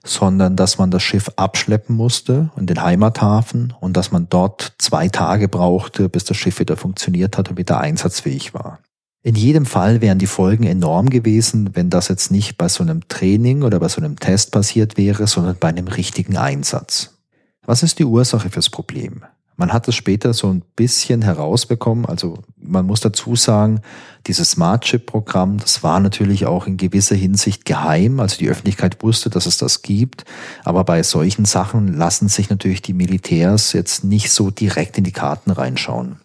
sondern 0.03 0.57
dass 0.57 0.77
man 0.77 0.91
das 0.91 1.01
Schiff 1.01 1.31
abschleppen 1.37 1.95
musste 1.95 2.51
in 2.57 2.65
den 2.65 2.83
Heimathafen 2.83 3.73
und 3.79 3.95
dass 3.95 4.11
man 4.11 4.27
dort 4.29 4.73
zwei 4.79 5.07
Tage 5.07 5.47
brauchte, 5.47 6.09
bis 6.09 6.25
das 6.25 6.35
Schiff 6.35 6.59
wieder 6.59 6.75
funktioniert 6.75 7.37
hat 7.37 7.49
und 7.49 7.57
wieder 7.57 7.79
einsatzfähig 7.79 8.53
war. 8.53 8.79
In 9.25 9.35
jedem 9.35 9.65
Fall 9.65 10.01
wären 10.01 10.19
die 10.19 10.27
Folgen 10.27 10.65
enorm 10.65 11.09
gewesen, 11.09 11.69
wenn 11.73 11.89
das 11.89 12.09
jetzt 12.09 12.29
nicht 12.29 12.57
bei 12.57 12.67
so 12.67 12.83
einem 12.83 13.07
Training 13.07 13.63
oder 13.63 13.79
bei 13.79 13.87
so 13.87 14.01
einem 14.01 14.19
Test 14.19 14.51
passiert 14.51 14.97
wäre, 14.97 15.27
sondern 15.27 15.55
bei 15.57 15.69
einem 15.69 15.87
richtigen 15.87 16.35
Einsatz. 16.35 17.17
Was 17.65 17.83
ist 17.83 17.99
die 17.99 18.05
Ursache 18.05 18.49
fürs 18.49 18.69
Problem? 18.69 19.23
Man 19.55 19.71
hat 19.71 19.87
es 19.87 19.95
später 19.95 20.33
so 20.33 20.49
ein 20.49 20.61
bisschen 20.75 21.21
herausbekommen. 21.21 22.05
Also 22.05 22.39
man 22.57 22.85
muss 22.85 22.99
dazu 22.99 23.37
sagen, 23.37 23.79
dieses 24.27 24.51
Smart 24.51 24.83
Chip 24.83 25.05
Programm, 25.05 25.57
das 25.57 25.83
war 25.83 26.01
natürlich 26.01 26.45
auch 26.45 26.67
in 26.67 26.75
gewisser 26.75 27.15
Hinsicht 27.15 27.63
geheim. 27.63 28.19
Also 28.19 28.37
die 28.37 28.49
Öffentlichkeit 28.49 29.01
wusste, 29.03 29.29
dass 29.29 29.45
es 29.45 29.57
das 29.57 29.83
gibt. 29.83 30.25
Aber 30.65 30.83
bei 30.83 31.01
solchen 31.01 31.45
Sachen 31.45 31.95
lassen 31.95 32.27
sich 32.27 32.49
natürlich 32.49 32.81
die 32.81 32.93
Militärs 32.93 33.71
jetzt 33.71 34.03
nicht 34.03 34.31
so 34.31 34.49
direkt 34.49 34.97
in 34.97 35.05
die 35.05 35.11
Karten 35.13 35.51
reinschauen. 35.51 36.17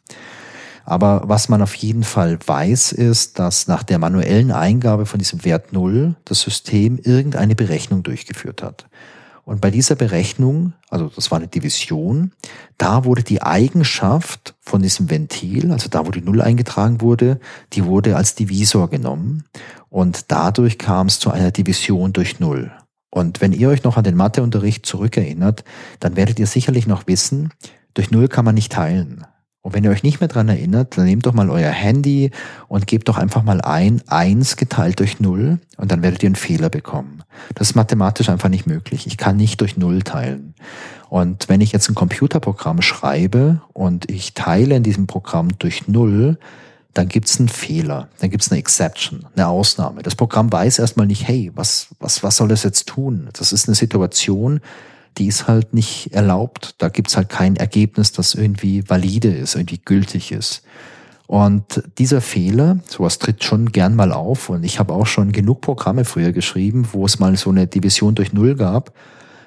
Aber 0.88 1.24
was 1.26 1.50
man 1.50 1.60
auf 1.60 1.74
jeden 1.74 2.02
Fall 2.02 2.38
weiß, 2.46 2.92
ist, 2.92 3.38
dass 3.38 3.68
nach 3.68 3.82
der 3.82 3.98
manuellen 3.98 4.50
Eingabe 4.50 5.04
von 5.04 5.18
diesem 5.18 5.44
Wert 5.44 5.74
Null 5.74 6.16
das 6.24 6.40
System 6.40 6.96
irgendeine 6.96 7.54
Berechnung 7.54 8.02
durchgeführt 8.02 8.62
hat. 8.62 8.86
Und 9.44 9.60
bei 9.60 9.70
dieser 9.70 9.96
Berechnung, 9.96 10.72
also 10.88 11.10
das 11.14 11.30
war 11.30 11.36
eine 11.36 11.48
Division, 11.48 12.32
da 12.78 13.04
wurde 13.04 13.22
die 13.22 13.42
Eigenschaft 13.42 14.54
von 14.62 14.80
diesem 14.80 15.10
Ventil, 15.10 15.72
also 15.72 15.90
da, 15.90 16.06
wo 16.06 16.10
die 16.10 16.22
Null 16.22 16.40
eingetragen 16.40 17.02
wurde, 17.02 17.38
die 17.74 17.84
wurde 17.84 18.16
als 18.16 18.34
Divisor 18.34 18.88
genommen. 18.88 19.44
Und 19.90 20.32
dadurch 20.32 20.78
kam 20.78 21.08
es 21.08 21.18
zu 21.18 21.30
einer 21.30 21.50
Division 21.50 22.14
durch 22.14 22.40
Null. 22.40 22.72
Und 23.10 23.42
wenn 23.42 23.52
ihr 23.52 23.68
euch 23.68 23.84
noch 23.84 23.98
an 23.98 24.04
den 24.04 24.16
Matheunterricht 24.16 24.86
zurückerinnert, 24.86 25.64
dann 26.00 26.16
werdet 26.16 26.38
ihr 26.38 26.46
sicherlich 26.46 26.86
noch 26.86 27.06
wissen, 27.06 27.50
durch 27.92 28.10
Null 28.10 28.28
kann 28.28 28.46
man 28.46 28.54
nicht 28.54 28.72
teilen. 28.72 29.26
Und 29.68 29.74
wenn 29.74 29.84
ihr 29.84 29.90
euch 29.90 30.02
nicht 30.02 30.20
mehr 30.20 30.28
dran 30.28 30.48
erinnert, 30.48 30.96
dann 30.96 31.04
nehmt 31.04 31.26
doch 31.26 31.34
mal 31.34 31.50
euer 31.50 31.68
Handy 31.68 32.30
und 32.68 32.86
gebt 32.86 33.06
doch 33.06 33.18
einfach 33.18 33.42
mal 33.42 33.60
ein 33.60 34.00
1 34.06 34.56
geteilt 34.56 34.98
durch 34.98 35.20
0 35.20 35.58
und 35.76 35.92
dann 35.92 36.00
werdet 36.00 36.22
ihr 36.22 36.28
einen 36.28 36.36
Fehler 36.36 36.70
bekommen. 36.70 37.22
Das 37.54 37.68
ist 37.68 37.74
mathematisch 37.74 38.30
einfach 38.30 38.48
nicht 38.48 38.66
möglich. 38.66 39.06
Ich 39.06 39.18
kann 39.18 39.36
nicht 39.36 39.60
durch 39.60 39.76
0 39.76 40.00
teilen. 40.04 40.54
Und 41.10 41.50
wenn 41.50 41.60
ich 41.60 41.70
jetzt 41.70 41.86
ein 41.90 41.94
Computerprogramm 41.94 42.80
schreibe 42.80 43.60
und 43.74 44.10
ich 44.10 44.32
teile 44.32 44.74
in 44.74 44.84
diesem 44.84 45.06
Programm 45.06 45.58
durch 45.58 45.86
0, 45.86 46.38
dann 46.94 47.08
gibt 47.08 47.28
es 47.28 47.38
einen 47.38 47.50
Fehler, 47.50 48.08
dann 48.20 48.30
gibt 48.30 48.44
es 48.44 48.50
eine 48.50 48.60
Exception, 48.60 49.26
eine 49.36 49.48
Ausnahme. 49.48 50.02
Das 50.02 50.14
Programm 50.14 50.50
weiß 50.50 50.78
erstmal 50.78 51.06
nicht, 51.06 51.28
hey, 51.28 51.52
was, 51.54 51.88
was, 52.00 52.22
was 52.22 52.36
soll 52.36 52.48
das 52.48 52.62
jetzt 52.62 52.88
tun? 52.88 53.28
Das 53.34 53.52
ist 53.52 53.68
eine 53.68 53.74
Situation, 53.74 54.62
die 55.18 55.26
ist 55.26 55.48
halt 55.48 55.74
nicht 55.74 56.12
erlaubt. 56.12 56.74
Da 56.78 56.88
gibt's 56.88 57.16
halt 57.16 57.28
kein 57.28 57.56
Ergebnis, 57.56 58.12
das 58.12 58.34
irgendwie 58.34 58.88
valide 58.88 59.28
ist, 59.28 59.54
irgendwie 59.54 59.80
gültig 59.84 60.32
ist. 60.32 60.62
Und 61.26 61.82
dieser 61.98 62.22
Fehler, 62.22 62.78
sowas 62.88 63.18
tritt 63.18 63.44
schon 63.44 63.70
gern 63.70 63.94
mal 63.94 64.12
auf. 64.12 64.48
Und 64.48 64.64
ich 64.64 64.78
habe 64.78 64.94
auch 64.94 65.06
schon 65.06 65.32
genug 65.32 65.60
Programme 65.60 66.06
früher 66.06 66.32
geschrieben, 66.32 66.88
wo 66.92 67.04
es 67.04 67.18
mal 67.18 67.36
so 67.36 67.50
eine 67.50 67.66
Division 67.66 68.14
durch 68.14 68.32
Null 68.32 68.54
gab. 68.54 68.94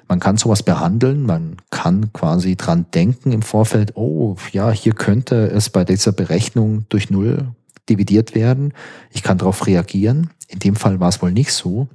Man 0.08 0.20
kann 0.20 0.36
sowas 0.36 0.62
behandeln, 0.62 1.22
man 1.22 1.56
kann 1.70 2.12
quasi 2.12 2.54
dran 2.54 2.86
denken 2.92 3.32
im 3.32 3.42
Vorfeld, 3.42 3.96
oh 3.96 4.36
ja, 4.52 4.70
hier 4.70 4.92
könnte 4.92 5.46
es 5.50 5.70
bei 5.70 5.84
dieser 5.84 6.12
Berechnung 6.12 6.84
durch 6.88 7.10
Null 7.10 7.48
dividiert 7.88 8.34
werden. 8.34 8.74
Ich 9.10 9.22
kann 9.22 9.38
darauf 9.38 9.66
reagieren. 9.66 10.30
In 10.48 10.58
dem 10.58 10.76
Fall 10.76 11.00
war 11.00 11.08
es 11.08 11.22
wohl 11.22 11.32
nicht 11.32 11.52
so. 11.52 11.88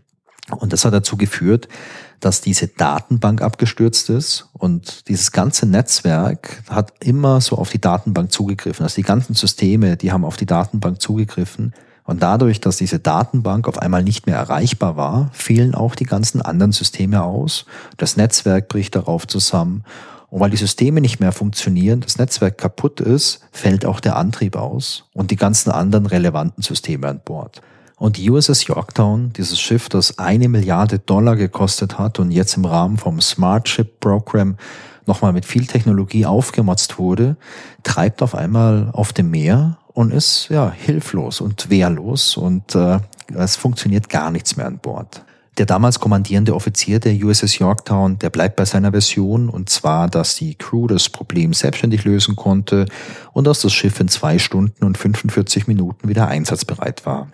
Und 0.50 0.74
das 0.74 0.84
hat 0.84 0.93
dazu 0.93 1.15
geführt, 1.15 1.67
dass 2.19 2.41
diese 2.41 2.67
Datenbank 2.67 3.41
abgestürzt 3.41 4.09
ist 4.09 4.50
und 4.53 5.07
dieses 5.07 5.31
ganze 5.31 5.65
Netzwerk 5.65 6.63
hat 6.69 6.93
immer 7.00 7.41
so 7.41 7.57
auf 7.57 7.69
die 7.69 7.81
Datenbank 7.81 8.31
zugegriffen. 8.31 8.83
Also 8.83 8.95
die 8.95 9.03
ganzen 9.03 9.36
Systeme, 9.36 9.97
die 9.97 10.12
haben 10.12 10.25
auf 10.25 10.38
die 10.38 10.45
Datenbank 10.45 11.01
zugegriffen. 11.01 11.74
Und 12.03 12.24
dadurch, 12.24 12.62
dass 12.62 12.77
diese 12.77 13.00
Datenbank 13.00 13.67
auf 13.67 13.79
einmal 13.79 14.01
nicht 14.01 14.27
mehr 14.27 14.38
erreichbar 14.38 14.95
war, 14.95 15.29
fielen 15.33 15.75
auch 15.75 15.93
die 15.93 16.05
ganzen 16.05 16.41
anderen 16.41 16.71
Systeme 16.71 17.21
aus. 17.21 17.65
Das 17.97 18.15
Netzwerk 18.15 18.69
bricht 18.69 18.95
darauf 18.95 19.27
zusammen. 19.27 19.83
Und 20.29 20.39
weil 20.39 20.50
die 20.50 20.57
Systeme 20.57 21.01
nicht 21.01 21.19
mehr 21.19 21.31
funktionieren, 21.31 22.01
das 22.01 22.17
Netzwerk 22.17 22.57
kaputt 22.57 23.00
ist, 23.01 23.41
fällt 23.51 23.86
auch 23.86 24.00
der 24.00 24.15
Antrieb 24.15 24.55
aus 24.55 25.05
und 25.13 25.31
die 25.31 25.36
ganzen 25.36 25.71
anderen 25.71 26.05
relevanten 26.05 26.63
Systeme 26.63 27.07
an 27.07 27.21
Bord. 27.24 27.62
Und 27.97 28.17
die 28.17 28.29
USS 28.29 28.67
Yorktown, 28.67 29.33
dieses 29.33 29.59
Schiff, 29.59 29.89
das 29.89 30.19
eine 30.19 30.49
Milliarde 30.49 30.99
Dollar 30.99 31.35
gekostet 31.35 31.97
hat 31.97 32.19
und 32.19 32.29
jetzt 32.29 32.55
im 32.55 32.65
Rahmen 32.65 32.97
vom 32.97 33.19
Smart 33.21 33.67
Ship 33.67 33.99
Program 33.99 34.55
nochmal 35.07 35.33
mit 35.33 35.45
viel 35.45 35.65
Technologie 35.65 36.25
aufgemotzt 36.25 36.99
wurde, 36.99 37.37
treibt 37.81 38.21
auf 38.21 38.35
einmal 38.35 38.89
auf 38.93 39.13
dem 39.13 39.31
Meer 39.31 39.77
und 39.93 40.13
ist 40.13 40.49
ja 40.49 40.71
hilflos 40.71 41.41
und 41.41 41.71
wehrlos 41.71 42.37
und 42.37 42.75
äh, 42.75 42.99
es 43.33 43.55
funktioniert 43.55 44.09
gar 44.09 44.29
nichts 44.29 44.57
mehr 44.57 44.67
an 44.67 44.77
Bord. 44.77 45.23
Der 45.57 45.65
damals 45.65 45.99
kommandierende 45.99 46.53
Offizier 46.53 46.99
der 46.99 47.15
USS 47.15 47.57
Yorktown, 47.57 48.19
der 48.19 48.29
bleibt 48.29 48.57
bei 48.57 48.65
seiner 48.65 48.91
Version 48.91 49.49
und 49.49 49.69
zwar, 49.69 50.07
dass 50.07 50.35
die 50.35 50.53
Crew 50.53 50.85
das 50.85 51.09
Problem 51.09 51.51
selbstständig 51.53 52.03
lösen 52.03 52.35
konnte 52.35 52.85
und 53.33 53.47
dass 53.47 53.61
das 53.61 53.73
Schiff 53.73 53.99
in 53.99 54.07
zwei 54.07 54.37
Stunden 54.37 54.85
und 54.85 54.99
45 54.99 55.65
Minuten 55.65 56.07
wieder 56.09 56.27
einsatzbereit 56.27 57.07
war. 57.07 57.27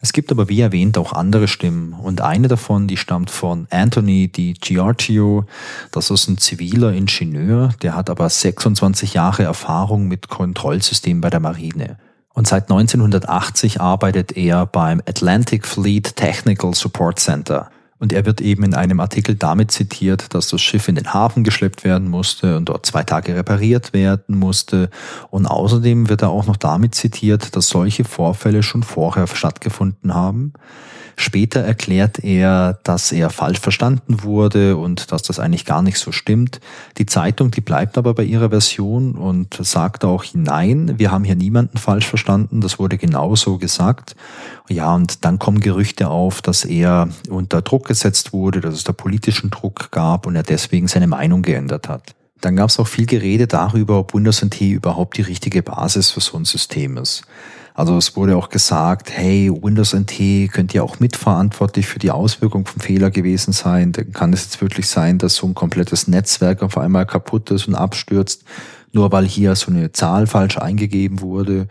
Es 0.00 0.12
gibt 0.12 0.30
aber 0.30 0.48
wie 0.48 0.60
erwähnt 0.60 0.98
auch 0.98 1.12
andere 1.14 1.48
Stimmen 1.48 1.94
und 1.94 2.20
eine 2.20 2.48
davon, 2.48 2.86
die 2.86 2.98
stammt 2.98 3.30
von 3.30 3.66
Anthony 3.70 4.28
Di 4.28 4.52
Giorgio. 4.52 5.46
Das 5.90 6.10
ist 6.10 6.28
ein 6.28 6.36
ziviler 6.38 6.92
Ingenieur, 6.92 7.70
der 7.80 7.96
hat 7.96 8.10
aber 8.10 8.28
26 8.28 9.14
Jahre 9.14 9.44
Erfahrung 9.44 10.06
mit 10.06 10.28
Kontrollsystemen 10.28 11.22
bei 11.22 11.30
der 11.30 11.40
Marine. 11.40 11.98
Und 12.34 12.46
seit 12.46 12.64
1980 12.64 13.80
arbeitet 13.80 14.36
er 14.36 14.66
beim 14.66 15.00
Atlantic 15.08 15.66
Fleet 15.66 16.14
Technical 16.16 16.74
Support 16.74 17.18
Center. 17.18 17.70
Und 17.98 18.12
er 18.12 18.26
wird 18.26 18.40
eben 18.40 18.62
in 18.62 18.74
einem 18.74 19.00
Artikel 19.00 19.36
damit 19.36 19.70
zitiert, 19.70 20.34
dass 20.34 20.48
das 20.48 20.60
Schiff 20.60 20.88
in 20.88 20.96
den 20.96 21.14
Hafen 21.14 21.44
geschleppt 21.44 21.82
werden 21.82 22.08
musste 22.08 22.56
und 22.56 22.68
dort 22.68 22.84
zwei 22.84 23.02
Tage 23.02 23.34
repariert 23.34 23.94
werden 23.94 24.38
musste. 24.38 24.90
Und 25.30 25.46
außerdem 25.46 26.08
wird 26.08 26.22
er 26.22 26.28
auch 26.28 26.46
noch 26.46 26.56
damit 26.56 26.94
zitiert, 26.94 27.56
dass 27.56 27.68
solche 27.68 28.04
Vorfälle 28.04 28.62
schon 28.62 28.82
vorher 28.82 29.26
stattgefunden 29.26 30.14
haben. 30.14 30.52
Später 31.18 31.60
erklärt 31.60 32.22
er, 32.22 32.78
dass 32.82 33.10
er 33.10 33.30
falsch 33.30 33.58
verstanden 33.58 34.22
wurde 34.22 34.76
und 34.76 35.12
dass 35.12 35.22
das 35.22 35.40
eigentlich 35.40 35.64
gar 35.64 35.80
nicht 35.80 35.98
so 35.98 36.12
stimmt. 36.12 36.60
Die 36.98 37.06
Zeitung, 37.06 37.50
die 37.50 37.62
bleibt 37.62 37.96
aber 37.96 38.12
bei 38.12 38.22
ihrer 38.22 38.50
Version 38.50 39.14
und 39.14 39.58
sagt 39.62 40.04
auch 40.04 40.24
hinein, 40.24 40.98
wir 40.98 41.10
haben 41.10 41.24
hier 41.24 41.34
niemanden 41.34 41.78
falsch 41.78 42.06
verstanden, 42.06 42.60
das 42.60 42.78
wurde 42.78 42.98
genauso 42.98 43.56
gesagt. 43.56 44.14
Ja, 44.68 44.94
und 44.94 45.24
dann 45.24 45.38
kommen 45.38 45.60
Gerüchte 45.60 46.08
auf, 46.08 46.42
dass 46.42 46.66
er 46.66 47.08
unter 47.30 47.62
Druck 47.62 47.88
gesetzt 47.88 48.34
wurde, 48.34 48.60
dass 48.60 48.74
es 48.74 48.84
da 48.84 48.92
politischen 48.92 49.48
Druck 49.48 49.90
gab 49.92 50.26
und 50.26 50.36
er 50.36 50.42
deswegen 50.42 50.86
seine 50.86 51.06
Meinung 51.06 51.40
geändert 51.40 51.88
hat. 51.88 52.14
Dann 52.42 52.56
gab 52.56 52.68
es 52.68 52.78
auch 52.78 52.86
viel 52.86 53.06
Gerede 53.06 53.46
darüber, 53.46 53.98
ob 53.98 54.12
Windows 54.12 54.44
NT 54.44 54.60
überhaupt 54.60 55.16
die 55.16 55.22
richtige 55.22 55.62
Basis 55.62 56.10
für 56.10 56.20
so 56.20 56.36
ein 56.36 56.44
System 56.44 56.98
ist. 56.98 57.22
Also 57.76 57.98
es 57.98 58.16
wurde 58.16 58.38
auch 58.38 58.48
gesagt, 58.48 59.10
hey, 59.10 59.52
Windows 59.52 59.92
NT 59.92 60.50
könnte 60.50 60.78
ja 60.78 60.82
auch 60.82 60.98
mitverantwortlich 60.98 61.86
für 61.86 61.98
die 61.98 62.10
Auswirkung 62.10 62.64
vom 62.64 62.80
Fehler 62.80 63.10
gewesen 63.10 63.52
sein. 63.52 63.92
Dann 63.92 64.12
kann 64.12 64.32
es 64.32 64.44
jetzt 64.44 64.62
wirklich 64.62 64.88
sein, 64.88 65.18
dass 65.18 65.34
so 65.34 65.46
ein 65.46 65.54
komplettes 65.54 66.08
Netzwerk 66.08 66.62
auf 66.62 66.78
einmal 66.78 67.04
kaputt 67.04 67.50
ist 67.50 67.68
und 67.68 67.74
abstürzt, 67.74 68.44
nur 68.92 69.12
weil 69.12 69.26
hier 69.26 69.54
so 69.56 69.70
eine 69.70 69.92
Zahl 69.92 70.26
falsch 70.26 70.56
eingegeben 70.56 71.20
wurde. 71.20 71.68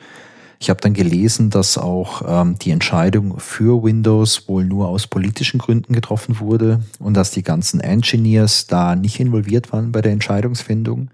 Ich 0.59 0.69
habe 0.69 0.79
dann 0.79 0.93
gelesen, 0.93 1.50
dass 1.50 1.75
auch 1.75 2.21
ähm, 2.27 2.59
die 2.59 2.69
Entscheidung 2.69 3.39
für 3.39 3.83
Windows 3.83 4.47
wohl 4.47 4.63
nur 4.63 4.89
aus 4.89 5.07
politischen 5.07 5.57
Gründen 5.57 5.91
getroffen 5.91 6.39
wurde 6.39 6.81
und 7.00 7.15
dass 7.15 7.31
die 7.31 7.43
ganzen 7.43 7.79
Engineers 7.79 8.67
da 8.67 8.95
nicht 8.95 9.19
involviert 9.19 9.74
waren 9.74 9.91
bei 9.91 10.03
der 10.03 10.12
Entscheidungsfindung. 10.12 11.09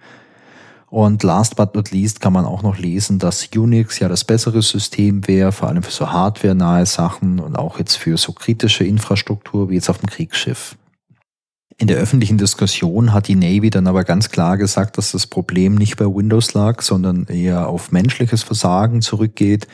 Und 0.92 1.24
last 1.24 1.56
but 1.56 1.74
not 1.74 1.92
least 1.92 2.20
kann 2.20 2.34
man 2.34 2.44
auch 2.44 2.64
noch 2.64 2.78
lesen, 2.78 3.18
dass 3.18 3.48
Unix 3.56 4.00
ja 4.00 4.10
das 4.10 4.26
bessere 4.26 4.62
System 4.62 5.26
wäre, 5.26 5.54
vor 5.54 5.70
allem 5.70 5.84
für 5.84 5.92
so 5.92 6.12
hardware-nahe 6.12 6.86
Sachen 6.86 7.40
und 7.40 7.56
auch 7.56 7.80
jetzt 7.80 7.96
für 7.96 8.18
so 8.18 8.34
kritische 8.34 8.84
Infrastruktur 8.84 9.70
wie 9.70 9.76
jetzt 9.76 9.90
auf 9.90 10.00
dem 10.00 10.10
Kriegsschiff. 10.10 10.76
In 11.78 11.88
der 11.88 11.96
öffentlichen 11.96 12.38
Diskussion 12.38 13.14
hat 13.14 13.30
die 13.30 13.36
Navy 13.36 13.70
dann 13.70 13.88
aber 13.88 14.04
ganz 14.04 14.32
klar 14.32 14.58
gesagt, 14.58 14.98
dass 14.98 15.14
das 15.14 15.28
Problem 15.28 15.76
nicht 15.76 15.96
bei 15.96 16.06
Windows 16.06 16.54
lag, 16.54 16.82
sondern 16.82 17.26
eher 17.28 17.70
auf 17.70 17.94
menschliches 17.94 18.44
Versagen 18.44 19.02
zurückgeht. 19.02 19.70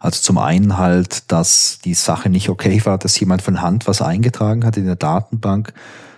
Also 0.00 0.22
zum 0.22 0.38
einen 0.38 0.78
halt, 0.78 1.30
dass 1.30 1.80
die 1.84 1.92
Sache 1.92 2.30
nicht 2.30 2.48
okay 2.48 2.80
war, 2.86 2.96
dass 2.96 3.20
jemand 3.20 3.42
von 3.42 3.60
Hand 3.60 3.86
was 3.86 4.00
eingetragen 4.00 4.64
hat 4.64 4.78
in 4.78 4.86
der 4.86 4.96
Datenbank 4.96 5.74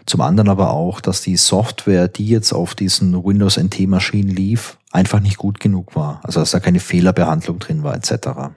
zum 0.08 0.22
anderen 0.22 0.48
aber 0.48 0.70
auch, 0.70 1.00
dass 1.00 1.20
die 1.20 1.36
Software, 1.36 2.08
die 2.08 2.28
jetzt 2.28 2.52
auf 2.52 2.74
diesen 2.74 3.24
Windows 3.24 3.58
NT-Maschinen 3.58 4.30
lief, 4.30 4.78
einfach 4.90 5.20
nicht 5.20 5.36
gut 5.36 5.60
genug 5.60 5.94
war. 5.94 6.20
Also 6.22 6.40
dass 6.40 6.50
da 6.50 6.60
keine 6.60 6.80
Fehlerbehandlung 6.80 7.58
drin 7.58 7.82
war 7.82 7.94
etc. 7.94 8.54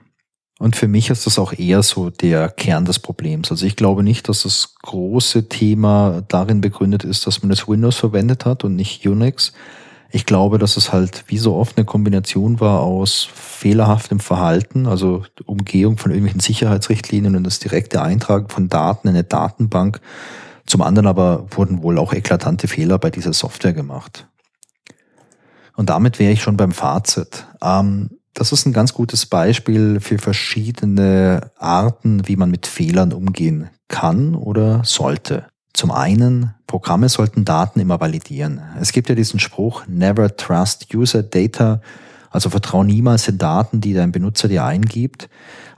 Und 0.58 0.76
für 0.76 0.88
mich 0.88 1.10
ist 1.10 1.26
das 1.26 1.38
auch 1.38 1.52
eher 1.52 1.82
so 1.82 2.08
der 2.08 2.48
Kern 2.48 2.84
des 2.84 3.00
Problems. 3.00 3.50
Also 3.50 3.66
ich 3.66 3.76
glaube 3.76 4.02
nicht, 4.02 4.28
dass 4.28 4.44
das 4.44 4.76
große 4.80 5.48
Thema 5.48 6.22
darin 6.28 6.60
begründet 6.62 7.04
ist, 7.04 7.26
dass 7.26 7.42
man 7.42 7.50
das 7.50 7.68
Windows 7.68 7.96
verwendet 7.96 8.46
hat 8.46 8.64
und 8.64 8.74
nicht 8.74 9.06
Unix. 9.06 9.52
Ich 10.10 10.24
glaube, 10.24 10.58
dass 10.58 10.76
es 10.76 10.92
halt 10.92 11.24
wie 11.26 11.38
so 11.38 11.54
oft 11.54 11.76
eine 11.76 11.84
Kombination 11.84 12.60
war 12.60 12.80
aus 12.80 13.28
fehlerhaftem 13.34 14.20
Verhalten, 14.20 14.86
also 14.86 15.24
Umgehung 15.44 15.98
von 15.98 16.12
irgendwelchen 16.12 16.40
Sicherheitsrichtlinien 16.40 17.36
und 17.36 17.44
das 17.44 17.58
direkte 17.58 18.00
Eintragen 18.00 18.48
von 18.48 18.68
Daten 18.68 19.08
in 19.08 19.14
eine 19.14 19.24
Datenbank 19.24 20.00
zum 20.72 20.80
anderen 20.80 21.06
aber 21.06 21.44
wurden 21.50 21.82
wohl 21.82 21.98
auch 21.98 22.14
eklatante 22.14 22.66
Fehler 22.66 22.98
bei 22.98 23.10
dieser 23.10 23.34
Software 23.34 23.74
gemacht. 23.74 24.26
Und 25.76 25.90
damit 25.90 26.18
wäre 26.18 26.32
ich 26.32 26.40
schon 26.40 26.56
beim 26.56 26.72
Fazit. 26.72 27.46
Ähm, 27.62 28.08
das 28.32 28.52
ist 28.52 28.64
ein 28.64 28.72
ganz 28.72 28.94
gutes 28.94 29.26
Beispiel 29.26 30.00
für 30.00 30.16
verschiedene 30.16 31.50
Arten, 31.58 32.26
wie 32.26 32.36
man 32.36 32.50
mit 32.50 32.66
Fehlern 32.66 33.12
umgehen 33.12 33.68
kann 33.88 34.34
oder 34.34 34.80
sollte. 34.82 35.46
Zum 35.74 35.90
einen, 35.90 36.54
Programme 36.66 37.10
sollten 37.10 37.44
Daten 37.44 37.78
immer 37.78 38.00
validieren. 38.00 38.62
Es 38.80 38.92
gibt 38.92 39.10
ja 39.10 39.14
diesen 39.14 39.40
Spruch, 39.40 39.82
never 39.86 40.34
trust 40.38 40.94
user 40.94 41.22
data, 41.22 41.82
also 42.32 42.50
vertraue 42.50 42.84
niemals 42.84 43.24
den 43.24 43.38
Daten, 43.38 43.80
die 43.80 43.94
dein 43.94 44.12
Benutzer 44.12 44.48
dir 44.48 44.64
eingibt. 44.64 45.28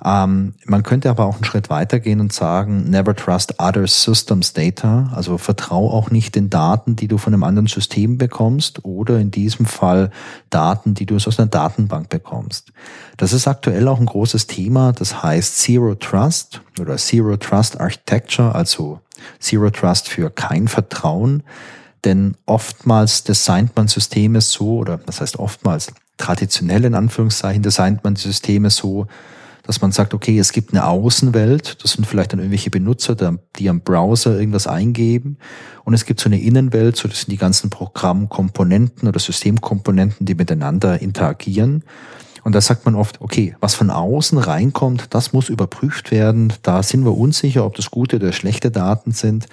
Ähm, 0.05 0.55
man 0.67 0.83
könnte 0.83 1.09
aber 1.09 1.25
auch 1.25 1.37
einen 1.37 1.45
Schritt 1.45 1.71
weitergehen 1.71 2.21
und 2.21 2.33
sagen, 2.33 2.91
never 2.91 3.17
trust 3.17 3.59
other 3.59 3.87
systems 3.87 4.53
data, 4.53 5.11
also 5.15 5.39
vertraue 5.39 5.93
auch 5.93 6.11
nicht 6.11 6.35
den 6.35 6.51
Daten, 6.51 6.95
die 6.95 7.09
du 7.09 7.17
von 7.17 7.33
einem 7.33 7.43
anderen 7.43 7.67
System 7.67 8.19
bekommst 8.19 8.85
oder 8.85 9.19
in 9.19 9.31
diesem 9.31 9.67
Fall 9.67 10.11
Daten, 10.51 10.95
die 10.95 11.07
du 11.07 11.17
aus 11.17 11.39
einer 11.39 11.49
Datenbank 11.49 12.11
bekommst. 12.11 12.73
Das 13.17 13.33
ist 13.33 13.49
aktuell 13.49 13.89
auch 13.89 13.99
ein 13.99 14.07
großes 14.07 14.47
Thema, 14.47 14.93
das 14.93 15.23
heißt 15.23 15.59
Zero 15.59 15.95
Trust 15.95 16.61
oder 16.79 16.97
Zero 16.97 17.37
Trust 17.37 17.81
Architecture, 17.81 18.55
also 18.55 19.01
Zero 19.41 19.71
Trust 19.71 20.09
für 20.09 20.31
kein 20.31 20.69
Vertrauen. 20.69 21.43
Denn 22.05 22.37
oftmals 22.47 23.25
designt 23.25 23.75
man 23.77 23.89
Systeme 23.89 24.41
so, 24.41 24.79
oder 24.79 24.99
das 24.99 25.21
heißt 25.21 25.39
oftmals, 25.39 25.93
traditionell 26.17 26.85
in 26.85 26.95
Anführungszeichen 26.95 27.63
designt 27.63 28.05
man 28.05 28.17
Systeme 28.17 28.71
so, 28.71 29.07
dass 29.67 29.81
man 29.81 29.93
sagt, 29.93 30.13
okay, 30.13 30.39
es 30.39 30.53
gibt 30.53 30.73
eine 30.73 30.87
Außenwelt, 30.87 31.83
das 31.83 31.93
sind 31.93 32.07
vielleicht 32.07 32.33
dann 32.33 32.39
irgendwelche 32.39 32.71
Benutzer, 32.71 33.39
die 33.57 33.69
am 33.71 33.81
Browser 33.81 34.39
irgendwas 34.39 34.67
eingeben. 34.67 35.39
Und 35.85 35.95
es 35.95 36.05
gibt 36.05 36.21
so 36.21 36.29
eine 36.29 36.41
Innenwelt, 36.41 36.97
so 36.97 37.09
das 37.09 37.23
sind 37.23 37.33
die 37.33 37.39
ganzen 37.39 37.71
Programmkomponenten 37.71 39.09
oder 39.09 39.19
Systemkomponenten, 39.19 40.27
die 40.27 40.35
miteinander 40.35 41.01
interagieren. 41.01 41.83
Und 42.43 42.55
da 42.55 42.61
sagt 42.61 42.85
man 42.85 42.95
oft, 42.95 43.23
okay, 43.23 43.57
was 43.61 43.75
von 43.75 43.89
außen 43.89 44.37
reinkommt, 44.37 45.07
das 45.15 45.33
muss 45.33 45.49
überprüft 45.49 46.11
werden. 46.11 46.53
Da 46.61 46.83
sind 46.83 47.07
wir 47.07 47.17
unsicher, 47.17 47.65
ob 47.65 47.75
das 47.75 47.91
gute 47.91 48.17
oder 48.17 48.33
schlechte 48.33 48.71
Daten 48.71 49.13
sind. 49.13 49.47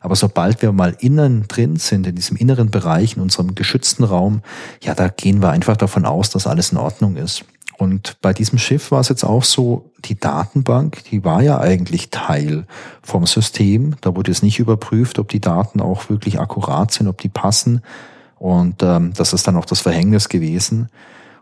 Aber 0.00 0.16
sobald 0.16 0.62
wir 0.62 0.72
mal 0.72 0.96
innen 0.98 1.46
drin 1.46 1.76
sind, 1.76 2.06
in 2.06 2.16
diesem 2.16 2.36
inneren 2.36 2.70
Bereich, 2.70 3.16
in 3.16 3.22
unserem 3.22 3.54
geschützten 3.54 4.02
Raum, 4.04 4.40
ja, 4.82 4.94
da 4.94 5.08
gehen 5.08 5.42
wir 5.42 5.50
einfach 5.50 5.76
davon 5.76 6.06
aus, 6.06 6.30
dass 6.30 6.46
alles 6.46 6.72
in 6.72 6.78
Ordnung 6.78 7.16
ist. 7.16 7.44
Und 7.76 8.20
bei 8.20 8.34
diesem 8.34 8.58
Schiff 8.58 8.90
war 8.90 9.00
es 9.00 9.08
jetzt 9.08 9.24
auch 9.24 9.44
so, 9.44 9.90
die 10.04 10.18
Datenbank, 10.18 11.04
die 11.04 11.24
war 11.24 11.42
ja 11.42 11.60
eigentlich 11.60 12.10
Teil 12.10 12.66
vom 13.02 13.26
System. 13.26 13.96
Da 14.02 14.14
wurde 14.14 14.30
es 14.30 14.42
nicht 14.42 14.58
überprüft, 14.58 15.18
ob 15.18 15.28
die 15.28 15.40
Daten 15.40 15.80
auch 15.80 16.10
wirklich 16.10 16.40
akkurat 16.40 16.92
sind, 16.92 17.08
ob 17.08 17.18
die 17.18 17.30
passen. 17.30 17.80
Und 18.38 18.82
ähm, 18.82 19.12
das 19.16 19.32
ist 19.32 19.46
dann 19.46 19.56
auch 19.56 19.64
das 19.64 19.80
Verhängnis 19.80 20.28
gewesen. 20.28 20.88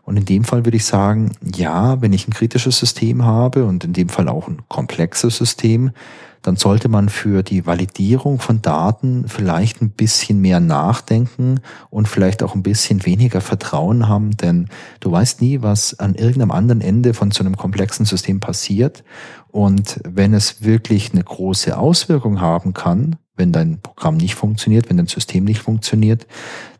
Und 0.03 0.17
in 0.17 0.25
dem 0.25 0.43
Fall 0.43 0.65
würde 0.65 0.77
ich 0.77 0.85
sagen, 0.85 1.33
ja, 1.43 2.01
wenn 2.01 2.13
ich 2.13 2.27
ein 2.27 2.33
kritisches 2.33 2.79
System 2.79 3.25
habe 3.25 3.65
und 3.65 3.83
in 3.83 3.93
dem 3.93 4.09
Fall 4.09 4.27
auch 4.29 4.47
ein 4.47 4.61
komplexes 4.69 5.37
System, 5.37 5.91
dann 6.41 6.55
sollte 6.55 6.89
man 6.89 7.09
für 7.09 7.43
die 7.43 7.65
Validierung 7.65 8.39
von 8.39 8.61
Daten 8.61 9.27
vielleicht 9.27 9.81
ein 9.81 9.91
bisschen 9.91 10.39
mehr 10.39 10.59
nachdenken 10.59 11.59
und 11.89 12.07
vielleicht 12.07 12.43
auch 12.43 12.55
ein 12.55 12.63
bisschen 12.63 13.05
weniger 13.05 13.41
Vertrauen 13.41 14.07
haben, 14.07 14.37
denn 14.37 14.69
du 14.99 15.11
weißt 15.11 15.41
nie, 15.41 15.61
was 15.61 15.99
an 15.99 16.15
irgendeinem 16.15 16.51
anderen 16.51 16.81
Ende 16.81 17.13
von 17.13 17.31
so 17.31 17.43
einem 17.43 17.57
komplexen 17.57 18.05
System 18.05 18.39
passiert. 18.39 19.03
Und 19.47 19.99
wenn 20.07 20.33
es 20.33 20.63
wirklich 20.63 21.11
eine 21.11 21.23
große 21.23 21.77
Auswirkung 21.77 22.39
haben 22.39 22.73
kann, 22.73 23.17
wenn 23.35 23.51
dein 23.51 23.81
Programm 23.81 24.17
nicht 24.17 24.35
funktioniert, 24.35 24.89
wenn 24.89 24.97
dein 24.97 25.07
System 25.07 25.45
nicht 25.45 25.61
funktioniert, 25.61 26.27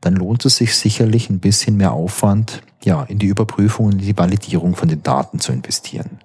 dann 0.01 0.15
lohnt 0.15 0.45
es 0.45 0.57
sich 0.57 0.75
sicherlich 0.75 1.29
ein 1.29 1.39
bisschen 1.39 1.77
mehr 1.77 1.93
Aufwand, 1.93 2.61
ja, 2.83 3.03
in 3.03 3.17
die 3.17 3.27
Überprüfung 3.27 3.87
und 3.87 3.93
in 3.93 4.05
die 4.05 4.17
Validierung 4.17 4.75
von 4.75 4.87
den 4.87 5.01
Daten 5.01 5.39
zu 5.39 5.51
investieren. 5.51 6.19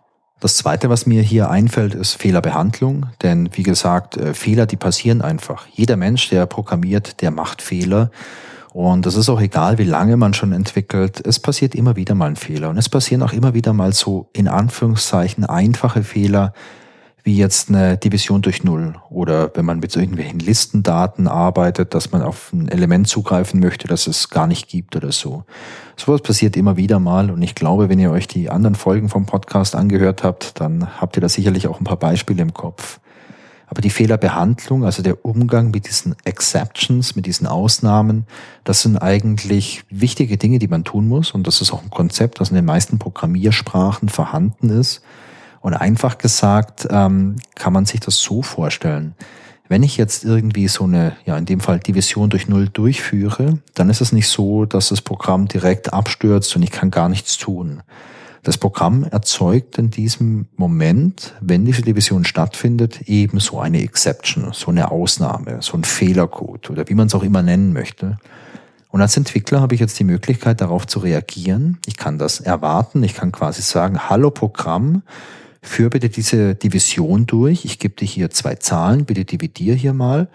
Das 0.44 0.58
Zweite, 0.58 0.90
was 0.90 1.06
mir 1.06 1.22
hier 1.22 1.48
einfällt, 1.48 1.94
ist 1.94 2.20
Fehlerbehandlung. 2.20 3.06
Denn 3.22 3.48
wie 3.54 3.62
gesagt, 3.62 4.18
äh, 4.18 4.34
Fehler, 4.34 4.66
die 4.66 4.76
passieren 4.76 5.22
einfach. 5.22 5.66
Jeder 5.72 5.96
Mensch, 5.96 6.28
der 6.28 6.44
programmiert, 6.44 7.22
der 7.22 7.30
macht 7.30 7.62
Fehler. 7.62 8.10
Und 8.74 9.06
es 9.06 9.14
ist 9.14 9.30
auch 9.30 9.40
egal, 9.40 9.78
wie 9.78 9.84
lange 9.84 10.18
man 10.18 10.34
schon 10.34 10.52
entwickelt. 10.52 11.26
Es 11.26 11.40
passiert 11.40 11.74
immer 11.74 11.96
wieder 11.96 12.14
mal 12.14 12.26
ein 12.26 12.36
Fehler. 12.36 12.68
Und 12.68 12.76
es 12.76 12.90
passieren 12.90 13.22
auch 13.22 13.32
immer 13.32 13.54
wieder 13.54 13.72
mal 13.72 13.94
so 13.94 14.28
in 14.34 14.46
Anführungszeichen 14.46 15.46
einfache 15.46 16.04
Fehler, 16.04 16.52
wie 17.24 17.38
jetzt 17.38 17.70
eine 17.70 17.96
Division 17.96 18.42
durch 18.42 18.64
Null 18.64 18.96
oder 19.08 19.50
wenn 19.54 19.64
man 19.64 19.80
mit 19.80 19.90
so 19.90 19.98
irgendwelchen 19.98 20.38
Listendaten 20.38 21.26
arbeitet, 21.26 21.94
dass 21.94 22.12
man 22.12 22.20
auf 22.20 22.52
ein 22.52 22.68
Element 22.68 23.08
zugreifen 23.08 23.60
möchte, 23.60 23.88
das 23.88 24.06
es 24.06 24.28
gar 24.28 24.46
nicht 24.46 24.68
gibt 24.68 24.94
oder 24.94 25.10
so. 25.10 25.44
Sowas 25.96 26.20
passiert 26.20 26.54
immer 26.54 26.76
wieder 26.76 27.00
mal 27.00 27.30
und 27.30 27.40
ich 27.40 27.54
glaube, 27.54 27.88
wenn 27.88 27.98
ihr 27.98 28.10
euch 28.10 28.28
die 28.28 28.50
anderen 28.50 28.74
Folgen 28.74 29.08
vom 29.08 29.24
Podcast 29.24 29.74
angehört 29.74 30.22
habt, 30.22 30.60
dann 30.60 31.00
habt 31.00 31.16
ihr 31.16 31.22
da 31.22 31.30
sicherlich 31.30 31.66
auch 31.66 31.80
ein 31.80 31.84
paar 31.84 31.96
Beispiele 31.96 32.42
im 32.42 32.52
Kopf. 32.52 33.00
Aber 33.66 33.80
die 33.80 33.90
Fehlerbehandlung, 33.90 34.84
also 34.84 35.02
der 35.02 35.24
Umgang 35.24 35.70
mit 35.70 35.88
diesen 35.88 36.14
Exceptions, 36.24 37.16
mit 37.16 37.24
diesen 37.24 37.46
Ausnahmen, 37.46 38.26
das 38.64 38.82
sind 38.82 38.98
eigentlich 38.98 39.84
wichtige 39.88 40.36
Dinge, 40.36 40.58
die 40.58 40.68
man 40.68 40.84
tun 40.84 41.08
muss. 41.08 41.32
Und 41.32 41.46
das 41.46 41.62
ist 41.62 41.72
auch 41.72 41.82
ein 41.82 41.90
Konzept, 41.90 42.40
das 42.40 42.50
in 42.50 42.56
den 42.56 42.66
meisten 42.66 42.98
Programmiersprachen 42.98 44.10
vorhanden 44.10 44.68
ist. 44.68 45.02
Und 45.64 45.72
einfach 45.72 46.18
gesagt, 46.18 46.86
ähm, 46.90 47.36
kann 47.54 47.72
man 47.72 47.86
sich 47.86 47.98
das 47.98 48.18
so 48.18 48.42
vorstellen. 48.42 49.14
Wenn 49.66 49.82
ich 49.82 49.96
jetzt 49.96 50.22
irgendwie 50.22 50.68
so 50.68 50.84
eine, 50.84 51.16
ja, 51.24 51.38
in 51.38 51.46
dem 51.46 51.60
Fall 51.60 51.80
Division 51.80 52.28
durch 52.28 52.48
Null 52.48 52.68
durchführe, 52.68 53.60
dann 53.72 53.88
ist 53.88 54.02
es 54.02 54.12
nicht 54.12 54.28
so, 54.28 54.66
dass 54.66 54.90
das 54.90 55.00
Programm 55.00 55.48
direkt 55.48 55.90
abstürzt 55.90 56.54
und 56.54 56.62
ich 56.62 56.70
kann 56.70 56.90
gar 56.90 57.08
nichts 57.08 57.38
tun. 57.38 57.82
Das 58.42 58.58
Programm 58.58 59.04
erzeugt 59.04 59.78
in 59.78 59.88
diesem 59.88 60.48
Moment, 60.56 61.32
wenn 61.40 61.64
diese 61.64 61.80
Division 61.80 62.26
stattfindet, 62.26 63.08
eben 63.08 63.40
so 63.40 63.58
eine 63.58 63.80
Exception, 63.80 64.52
so 64.52 64.70
eine 64.70 64.90
Ausnahme, 64.90 65.62
so 65.62 65.78
ein 65.78 65.84
Fehlercode 65.84 66.68
oder 66.68 66.90
wie 66.90 66.94
man 66.94 67.06
es 67.06 67.14
auch 67.14 67.22
immer 67.22 67.40
nennen 67.40 67.72
möchte. 67.72 68.18
Und 68.90 69.00
als 69.00 69.16
Entwickler 69.16 69.62
habe 69.62 69.74
ich 69.74 69.80
jetzt 69.80 69.98
die 69.98 70.04
Möglichkeit, 70.04 70.60
darauf 70.60 70.86
zu 70.86 70.98
reagieren. 70.98 71.78
Ich 71.86 71.96
kann 71.96 72.18
das 72.18 72.40
erwarten. 72.40 73.02
Ich 73.02 73.14
kann 73.14 73.32
quasi 73.32 73.62
sagen, 73.62 74.10
hallo 74.10 74.30
Programm, 74.30 75.02
Führ 75.64 75.90
bitte 75.90 76.08
diese 76.08 76.54
Division 76.54 77.26
durch. 77.26 77.64
Ich 77.64 77.78
gebe 77.78 77.94
dir 77.94 78.06
hier 78.06 78.30
zwei 78.30 78.54
Zahlen, 78.56 79.06
bitte 79.06 79.24
dividier 79.24 79.74
hier 79.74 79.94
mal. 79.94 80.28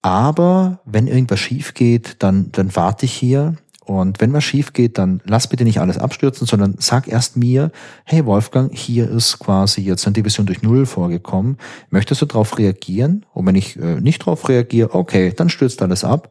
Aber 0.00 0.80
wenn 0.84 1.06
irgendwas 1.06 1.40
schief 1.40 1.74
geht, 1.74 2.16
dann, 2.20 2.50
dann 2.52 2.74
warte 2.74 3.06
ich 3.06 3.12
hier. 3.12 3.54
Und 3.84 4.20
wenn 4.20 4.32
was 4.32 4.44
schief 4.44 4.72
geht, 4.72 4.96
dann 4.96 5.20
lass 5.24 5.48
bitte 5.48 5.64
nicht 5.64 5.80
alles 5.80 5.98
abstürzen, 5.98 6.46
sondern 6.46 6.76
sag 6.78 7.08
erst 7.08 7.36
mir, 7.36 7.70
hey 8.04 8.24
Wolfgang, 8.24 8.72
hier 8.74 9.10
ist 9.10 9.38
quasi 9.40 9.82
jetzt 9.82 10.06
eine 10.06 10.14
Division 10.14 10.46
durch 10.46 10.62
Null 10.62 10.86
vorgekommen. 10.86 11.58
Möchtest 11.90 12.22
du 12.22 12.26
darauf 12.26 12.58
reagieren? 12.58 13.26
Und 13.34 13.46
wenn 13.46 13.56
ich 13.56 13.76
äh, 13.78 14.00
nicht 14.00 14.22
darauf 14.22 14.48
reagiere, 14.48 14.94
okay, 14.94 15.32
dann 15.36 15.48
stürzt 15.48 15.82
alles 15.82 16.04
ab. 16.04 16.30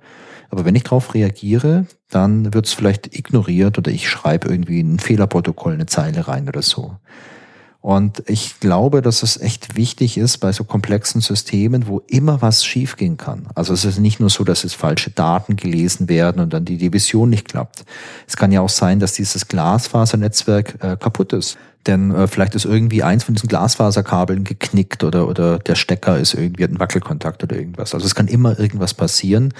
Aber 0.49 0.65
wenn 0.65 0.75
ich 0.75 0.83
darauf 0.83 1.13
reagiere, 1.13 1.85
dann 2.09 2.53
wird 2.53 2.65
es 2.65 2.73
vielleicht 2.73 3.15
ignoriert 3.15 3.77
oder 3.77 3.91
ich 3.91 4.09
schreibe 4.09 4.49
irgendwie 4.49 4.81
ein 4.81 4.99
Fehlerprotokoll, 4.99 5.73
eine 5.73 5.85
Zeile 5.85 6.27
rein 6.27 6.47
oder 6.47 6.61
so. 6.61 6.97
Und 7.81 8.21
ich 8.27 8.59
glaube, 8.59 9.01
dass 9.01 9.23
es 9.23 9.41
echt 9.41 9.75
wichtig 9.75 10.19
ist 10.19 10.37
bei 10.37 10.51
so 10.51 10.63
komplexen 10.63 11.19
Systemen, 11.19 11.87
wo 11.87 12.03
immer 12.07 12.39
was 12.43 12.63
schiefgehen 12.63 13.17
kann. 13.17 13.47
Also 13.55 13.73
es 13.73 13.85
ist 13.85 13.97
nicht 13.97 14.19
nur 14.19 14.29
so, 14.29 14.43
dass 14.43 14.63
es 14.63 14.75
falsche 14.75 15.09
Daten 15.09 15.55
gelesen 15.55 16.07
werden 16.07 16.41
und 16.41 16.53
dann 16.53 16.63
die 16.63 16.77
Division 16.77 17.31
nicht 17.31 17.49
klappt. 17.49 17.83
Es 18.27 18.37
kann 18.37 18.51
ja 18.51 18.61
auch 18.61 18.69
sein, 18.69 18.99
dass 18.99 19.13
dieses 19.13 19.47
Glasfasernetzwerk 19.47 20.77
äh, 20.83 20.95
kaputt 20.95 21.33
ist. 21.33 21.57
Denn 21.87 22.13
äh, 22.13 22.27
vielleicht 22.27 22.53
ist 22.53 22.65
irgendwie 22.65 23.01
eins 23.01 23.23
von 23.23 23.33
diesen 23.33 23.49
Glasfaserkabeln 23.49 24.43
geknickt 24.43 25.03
oder, 25.03 25.27
oder 25.27 25.57
der 25.57 25.73
Stecker 25.73 26.19
ist 26.19 26.35
irgendwie 26.35 26.65
ein 26.65 26.79
Wackelkontakt 26.79 27.43
oder 27.43 27.55
irgendwas. 27.55 27.95
Also 27.95 28.05
es 28.05 28.13
kann 28.13 28.27
immer 28.27 28.59
irgendwas 28.59 28.93
passieren. 28.93 29.55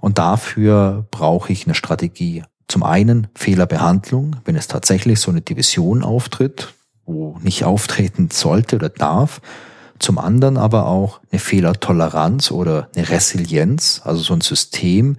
Und 0.00 0.18
dafür 0.18 1.04
brauche 1.10 1.52
ich 1.52 1.66
eine 1.66 1.74
Strategie. 1.74 2.44
Zum 2.68 2.84
einen 2.84 3.26
Fehlerbehandlung, 3.34 4.36
wenn 4.44 4.54
es 4.54 4.68
tatsächlich 4.68 5.18
so 5.18 5.32
eine 5.32 5.40
Division 5.40 6.04
auftritt, 6.04 6.74
wo 7.06 7.38
nicht 7.40 7.64
auftreten 7.64 8.28
sollte 8.30 8.76
oder 8.76 8.88
darf. 8.88 9.40
Zum 9.98 10.18
anderen 10.18 10.58
aber 10.58 10.86
auch 10.86 11.20
eine 11.30 11.38
Fehlertoleranz 11.38 12.50
oder 12.50 12.88
eine 12.94 13.08
Resilienz. 13.08 14.02
Also 14.04 14.22
so 14.22 14.34
ein 14.34 14.42
System 14.42 15.16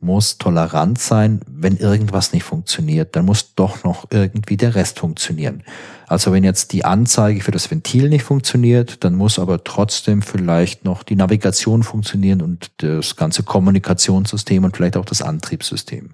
muss 0.00 0.38
tolerant 0.38 0.98
sein, 0.98 1.40
wenn 1.46 1.76
irgendwas 1.76 2.32
nicht 2.32 2.44
funktioniert, 2.44 3.16
dann 3.16 3.24
muss 3.24 3.54
doch 3.54 3.82
noch 3.82 4.06
irgendwie 4.10 4.56
der 4.56 4.74
Rest 4.74 4.98
funktionieren. 4.98 5.62
Also 6.06 6.32
wenn 6.32 6.44
jetzt 6.44 6.72
die 6.72 6.84
Anzeige 6.84 7.40
für 7.40 7.50
das 7.50 7.70
Ventil 7.70 8.08
nicht 8.08 8.22
funktioniert, 8.22 9.02
dann 9.04 9.14
muss 9.14 9.38
aber 9.38 9.64
trotzdem 9.64 10.22
vielleicht 10.22 10.84
noch 10.84 11.02
die 11.02 11.16
Navigation 11.16 11.82
funktionieren 11.82 12.42
und 12.42 12.70
das 12.78 13.16
ganze 13.16 13.42
Kommunikationssystem 13.42 14.64
und 14.64 14.76
vielleicht 14.76 14.96
auch 14.96 15.04
das 15.04 15.22
Antriebssystem. 15.22 16.10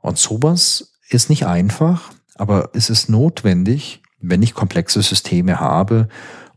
Und 0.00 0.18
sowas 0.18 0.94
ist 1.08 1.30
nicht 1.30 1.46
einfach, 1.46 2.10
aber 2.36 2.70
es 2.72 2.90
ist 2.90 3.08
notwendig, 3.08 4.02
wenn 4.20 4.42
ich 4.42 4.54
komplexe 4.54 5.02
Systeme 5.02 5.60
habe 5.60 6.08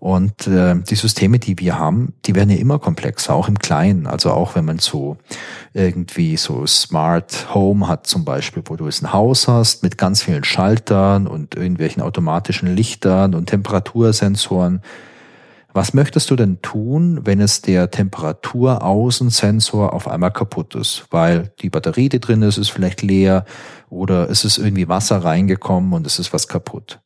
Und 0.01 0.47
äh, 0.47 0.75
die 0.81 0.95
Systeme, 0.95 1.37
die 1.37 1.59
wir 1.59 1.77
haben, 1.77 2.15
die 2.25 2.33
werden 2.33 2.49
ja 2.49 2.57
immer 2.57 2.79
komplexer, 2.79 3.35
auch 3.35 3.47
im 3.47 3.59
Kleinen. 3.59 4.07
Also 4.07 4.31
auch 4.31 4.55
wenn 4.55 4.65
man 4.65 4.79
so 4.79 5.17
irgendwie 5.73 6.37
so 6.37 6.65
Smart 6.65 7.53
Home 7.53 7.87
hat 7.87 8.07
zum 8.07 8.25
Beispiel, 8.25 8.63
wo 8.65 8.75
du 8.75 8.87
es 8.87 9.03
ein 9.03 9.13
Haus 9.13 9.47
hast 9.47 9.83
mit 9.83 9.99
ganz 9.99 10.23
vielen 10.23 10.43
Schaltern 10.43 11.27
und 11.27 11.53
irgendwelchen 11.53 12.01
automatischen 12.01 12.75
Lichtern 12.75 13.35
und 13.35 13.45
Temperatursensoren. 13.45 14.81
Was 15.71 15.93
möchtest 15.93 16.31
du 16.31 16.35
denn 16.35 16.63
tun, 16.63 17.19
wenn 17.23 17.39
es 17.39 17.61
der 17.61 17.91
Temperaturaußensensor 17.91 19.93
auf 19.93 20.07
einmal 20.07 20.31
kaputt 20.31 20.73
ist? 20.73 21.05
Weil 21.11 21.53
die 21.61 21.69
Batterie, 21.69 22.09
die 22.09 22.19
drin 22.19 22.41
ist, 22.41 22.57
ist 22.57 22.71
vielleicht 22.71 23.03
leer 23.03 23.45
oder 23.91 24.31
es 24.31 24.45
ist 24.45 24.57
irgendwie 24.57 24.89
Wasser 24.89 25.23
reingekommen 25.23 25.93
und 25.93 26.07
es 26.07 26.17
ist 26.17 26.33
was 26.33 26.47
kaputt. 26.47 27.01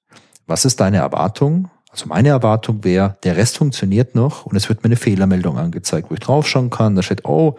Was 0.48 0.66
ist 0.66 0.80
deine 0.80 0.98
Erwartung? 0.98 1.70
Also 1.92 2.08
meine 2.08 2.30
Erwartung 2.30 2.84
wäre, 2.84 3.18
der 3.24 3.38
Rest 3.38 3.58
funktioniert 3.58 4.16
noch 4.16 4.46
und 4.46 4.58
es 4.58 4.68
wird 4.68 4.84
mir 4.84 4.88
eine 4.88 4.98
Fehlermeldung 4.98 5.58
angezeigt, 5.58 6.10
wo 6.10 6.14
ich 6.14 6.20
draufschauen 6.20 6.70
kann. 6.70 6.96
Da 6.96 7.02
steht, 7.02 7.24
oh, 7.24 7.56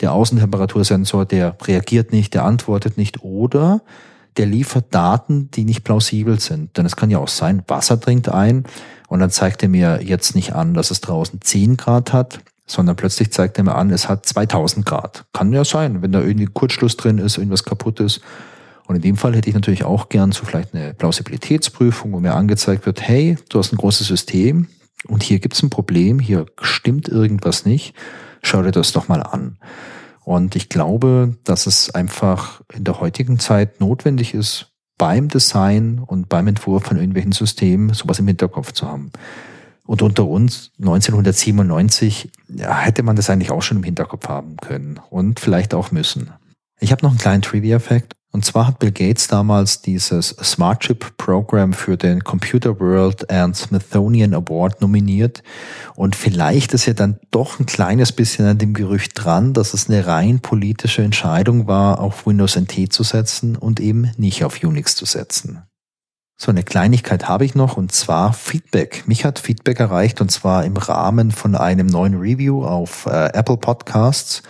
der 0.00 0.12
Außentemperaturensensor, 0.12 1.24
der 1.24 1.56
reagiert 1.62 2.12
nicht, 2.12 2.34
der 2.34 2.44
antwortet 2.44 2.98
nicht 2.98 3.22
oder 3.22 3.80
der 4.36 4.46
liefert 4.46 4.94
Daten, 4.94 5.50
die 5.50 5.64
nicht 5.64 5.84
plausibel 5.84 6.38
sind. 6.38 6.76
Denn 6.76 6.86
es 6.86 6.96
kann 6.96 7.10
ja 7.10 7.18
auch 7.18 7.28
sein, 7.28 7.62
Wasser 7.66 7.96
dringt 7.96 8.28
ein 8.28 8.64
und 9.08 9.20
dann 9.20 9.30
zeigt 9.30 9.62
er 9.62 9.68
mir 9.68 10.00
jetzt 10.02 10.34
nicht 10.34 10.54
an, 10.54 10.74
dass 10.74 10.90
es 10.90 11.00
draußen 11.00 11.40
10 11.40 11.76
Grad 11.76 12.12
hat, 12.12 12.40
sondern 12.66 12.94
plötzlich 12.94 13.32
zeigt 13.32 13.58
er 13.58 13.64
mir 13.64 13.74
an, 13.74 13.90
es 13.90 14.08
hat 14.08 14.26
2000 14.26 14.84
Grad. 14.84 15.24
Kann 15.32 15.52
ja 15.52 15.64
sein, 15.64 16.02
wenn 16.02 16.12
da 16.12 16.20
irgendwie 16.20 16.46
Kurzschluss 16.46 16.96
drin 16.96 17.18
ist, 17.18 17.38
irgendwas 17.38 17.64
kaputt 17.64 18.00
ist. 18.00 18.20
Und 18.88 18.96
in 18.96 19.02
dem 19.02 19.16
Fall 19.18 19.36
hätte 19.36 19.50
ich 19.50 19.54
natürlich 19.54 19.84
auch 19.84 20.08
gern 20.08 20.32
so 20.32 20.46
vielleicht 20.46 20.74
eine 20.74 20.94
Plausibilitätsprüfung, 20.94 22.10
wo 22.10 22.20
mir 22.20 22.34
angezeigt 22.34 22.86
wird, 22.86 23.02
hey, 23.02 23.36
du 23.50 23.58
hast 23.58 23.70
ein 23.70 23.76
großes 23.76 24.06
System 24.06 24.66
und 25.06 25.22
hier 25.22 25.40
gibt 25.40 25.54
es 25.54 25.62
ein 25.62 25.68
Problem, 25.68 26.18
hier 26.18 26.46
stimmt 26.62 27.06
irgendwas 27.06 27.66
nicht, 27.66 27.94
schau 28.42 28.62
dir 28.62 28.70
das 28.70 28.92
doch 28.92 29.06
mal 29.06 29.22
an. 29.22 29.58
Und 30.24 30.56
ich 30.56 30.70
glaube, 30.70 31.36
dass 31.44 31.66
es 31.66 31.94
einfach 31.94 32.62
in 32.72 32.84
der 32.84 32.98
heutigen 32.98 33.38
Zeit 33.38 33.78
notwendig 33.78 34.32
ist, 34.32 34.72
beim 34.96 35.28
Design 35.28 35.98
und 35.98 36.30
beim 36.30 36.48
Entwurf 36.48 36.84
von 36.84 36.96
irgendwelchen 36.96 37.32
Systemen 37.32 37.92
sowas 37.92 38.18
im 38.18 38.26
Hinterkopf 38.26 38.72
zu 38.72 38.88
haben. 38.88 39.10
Und 39.86 40.00
unter 40.00 40.26
uns 40.26 40.70
1997 40.78 42.30
ja, 42.48 42.74
hätte 42.78 43.02
man 43.02 43.16
das 43.16 43.28
eigentlich 43.28 43.50
auch 43.50 43.62
schon 43.62 43.76
im 43.76 43.84
Hinterkopf 43.84 44.28
haben 44.28 44.56
können 44.56 44.98
und 45.10 45.40
vielleicht 45.40 45.74
auch 45.74 45.92
müssen. 45.92 46.30
Ich 46.80 46.90
habe 46.90 47.02
noch 47.02 47.10
einen 47.10 47.18
kleinen 47.18 47.42
Trivia-Fact. 47.42 48.14
Und 48.30 48.44
zwar 48.44 48.66
hat 48.66 48.78
Bill 48.78 48.92
Gates 48.92 49.26
damals 49.26 49.80
dieses 49.80 50.28
Smart 50.42 50.80
Chip 50.80 51.16
Program 51.16 51.72
für 51.72 51.96
den 51.96 52.22
Computer 52.22 52.78
World 52.78 53.30
and 53.30 53.56
Smithsonian 53.56 54.34
Award 54.34 54.82
nominiert. 54.82 55.42
Und 55.94 56.14
vielleicht 56.14 56.74
ist 56.74 56.84
ja 56.84 56.92
dann 56.92 57.18
doch 57.30 57.58
ein 57.58 57.64
kleines 57.64 58.12
bisschen 58.12 58.46
an 58.46 58.58
dem 58.58 58.74
Gerücht 58.74 59.12
dran, 59.14 59.54
dass 59.54 59.72
es 59.72 59.88
eine 59.88 60.06
rein 60.06 60.40
politische 60.40 61.02
Entscheidung 61.02 61.66
war, 61.66 62.00
auf 62.00 62.26
Windows 62.26 62.56
NT 62.56 62.92
zu 62.92 63.02
setzen 63.02 63.56
und 63.56 63.80
eben 63.80 64.12
nicht 64.18 64.44
auf 64.44 64.62
Unix 64.62 64.94
zu 64.94 65.06
setzen. 65.06 65.62
So 66.40 66.52
eine 66.52 66.62
Kleinigkeit 66.62 67.28
habe 67.28 67.44
ich 67.44 67.56
noch 67.56 67.76
und 67.76 67.90
zwar 67.90 68.32
Feedback. 68.32 69.02
Mich 69.08 69.24
hat 69.24 69.40
Feedback 69.40 69.80
erreicht 69.80 70.20
und 70.20 70.30
zwar 70.30 70.64
im 70.64 70.76
Rahmen 70.76 71.32
von 71.32 71.56
einem 71.56 71.88
neuen 71.88 72.14
Review 72.14 72.62
auf 72.64 73.06
äh, 73.06 73.30
Apple 73.32 73.56
Podcasts. 73.56 74.42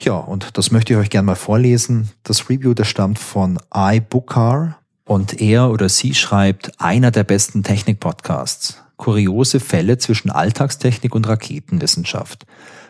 Ja, 0.00 0.14
und 0.14 0.56
das 0.58 0.70
möchte 0.70 0.92
ich 0.92 0.98
euch 0.98 1.10
gerne 1.10 1.26
mal 1.26 1.34
vorlesen. 1.34 2.10
Das 2.22 2.48
Review, 2.48 2.74
das 2.74 2.88
stammt 2.88 3.18
von 3.18 3.58
iBookar 3.74 4.78
und 5.04 5.40
er 5.40 5.70
oder 5.70 5.88
sie 5.88 6.14
schreibt 6.14 6.80
einer 6.80 7.10
der 7.10 7.24
besten 7.24 7.62
Technik-Podcasts. 7.62 8.82
Kuriose 8.96 9.60
Fälle 9.60 9.98
zwischen 9.98 10.30
Alltagstechnik 10.30 11.14
und 11.14 11.28
Raketenwissenschaft. 11.28 12.46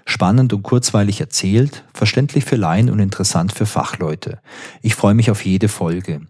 Spannend 0.08 0.52
und 0.52 0.62
kurzweilig 0.62 1.20
erzählt, 1.20 1.82
verständlich 1.92 2.44
für 2.44 2.54
Laien 2.54 2.90
und 2.90 3.00
interessant 3.00 3.52
für 3.52 3.66
Fachleute. 3.66 4.38
Ich 4.80 4.94
freue 4.94 5.14
mich 5.14 5.32
auf 5.32 5.44
jede 5.44 5.68
Folge. 5.68 6.20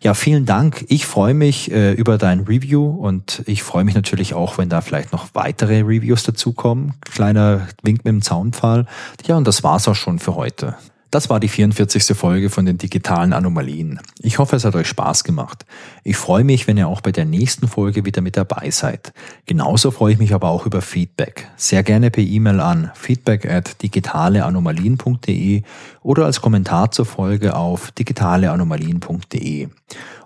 Ja, 0.00 0.14
vielen 0.14 0.46
Dank. 0.46 0.84
Ich 0.88 1.04
freue 1.04 1.34
mich 1.34 1.70
äh, 1.72 1.92
über 1.94 2.16
dein 2.16 2.40
Review 2.40 2.86
und 2.88 3.42
ich 3.46 3.64
freue 3.64 3.82
mich 3.82 3.96
natürlich 3.96 4.34
auch, 4.34 4.56
wenn 4.56 4.68
da 4.68 4.80
vielleicht 4.82 5.12
noch 5.12 5.26
weitere 5.34 5.80
Reviews 5.80 6.22
dazukommen. 6.22 6.94
Kleiner 7.00 7.66
Wink 7.82 8.04
mit 8.04 8.12
dem 8.12 8.22
Zaunpfahl. 8.22 8.86
Ja, 9.26 9.36
und 9.36 9.48
das 9.48 9.64
war's 9.64 9.88
auch 9.88 9.96
schon 9.96 10.20
für 10.20 10.36
heute. 10.36 10.76
Das 11.14 11.30
war 11.30 11.38
die 11.38 11.46
44. 11.46 12.06
Folge 12.16 12.50
von 12.50 12.66
den 12.66 12.76
digitalen 12.76 13.32
Anomalien. 13.32 14.00
Ich 14.18 14.40
hoffe, 14.40 14.56
es 14.56 14.64
hat 14.64 14.74
euch 14.74 14.88
Spaß 14.88 15.22
gemacht. 15.22 15.64
Ich 16.02 16.16
freue 16.16 16.42
mich, 16.42 16.66
wenn 16.66 16.76
ihr 16.76 16.88
auch 16.88 17.02
bei 17.02 17.12
der 17.12 17.24
nächsten 17.24 17.68
Folge 17.68 18.04
wieder 18.04 18.20
mit 18.20 18.36
dabei 18.36 18.70
seid. 18.70 19.12
Genauso 19.46 19.92
freue 19.92 20.14
ich 20.14 20.18
mich 20.18 20.34
aber 20.34 20.48
auch 20.48 20.66
über 20.66 20.82
Feedback. 20.82 21.48
Sehr 21.54 21.84
gerne 21.84 22.10
per 22.10 22.24
E-Mail 22.24 22.58
an 22.58 22.90
feedback 22.96 23.48
at 23.48 23.80
digitaleanomalien.de 23.80 25.62
oder 26.02 26.24
als 26.24 26.40
Kommentar 26.40 26.90
zur 26.90 27.06
Folge 27.06 27.54
auf 27.54 27.92
digitaleanomalien.de. 27.92 29.68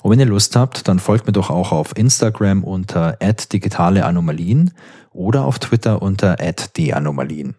Und 0.02 0.12
wenn 0.12 0.20
ihr 0.20 0.26
Lust 0.26 0.56
habt, 0.56 0.88
dann 0.88 0.98
folgt 0.98 1.26
mir 1.26 1.32
doch 1.32 1.50
auch 1.50 1.72
auf 1.72 1.96
Instagram 1.96 2.64
unter 2.64 3.18
digitaleanomalien 3.52 4.72
oder 5.12 5.44
auf 5.44 5.58
Twitter 5.58 6.00
unter 6.00 6.36
@d_anomalien. 6.36 7.54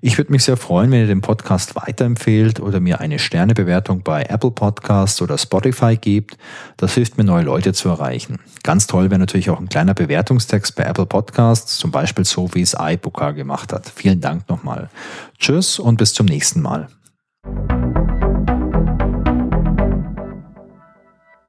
Ich 0.00 0.18
würde 0.18 0.32
mich 0.32 0.44
sehr 0.44 0.56
freuen, 0.56 0.90
wenn 0.90 1.00
ihr 1.00 1.06
den 1.06 1.20
Podcast 1.20 1.76
weiterempfehlt 1.76 2.60
oder 2.60 2.80
mir 2.80 3.00
eine 3.00 3.18
Sternebewertung 3.18 4.02
bei 4.02 4.22
Apple 4.24 4.50
Podcasts 4.50 5.20
oder 5.22 5.38
Spotify 5.38 5.96
gebt. 5.96 6.36
Das 6.76 6.94
hilft 6.94 7.16
mir, 7.16 7.24
neue 7.24 7.44
Leute 7.44 7.72
zu 7.72 7.88
erreichen. 7.88 8.38
Ganz 8.62 8.86
toll 8.86 9.10
wäre 9.10 9.18
natürlich 9.18 9.50
auch 9.50 9.60
ein 9.60 9.68
kleiner 9.68 9.94
Bewertungstext 9.94 10.76
bei 10.76 10.84
Apple 10.84 11.06
Podcasts, 11.06 11.76
zum 11.78 11.90
Beispiel 11.90 12.24
so, 12.24 12.54
wie 12.54 12.62
es 12.62 12.76
iBooker 12.78 13.32
gemacht 13.32 13.72
hat. 13.72 13.90
Vielen 13.94 14.20
Dank 14.20 14.48
nochmal. 14.48 14.90
Tschüss 15.38 15.78
und 15.78 15.96
bis 15.96 16.14
zum 16.14 16.26
nächsten 16.26 16.60
Mal. 16.60 16.88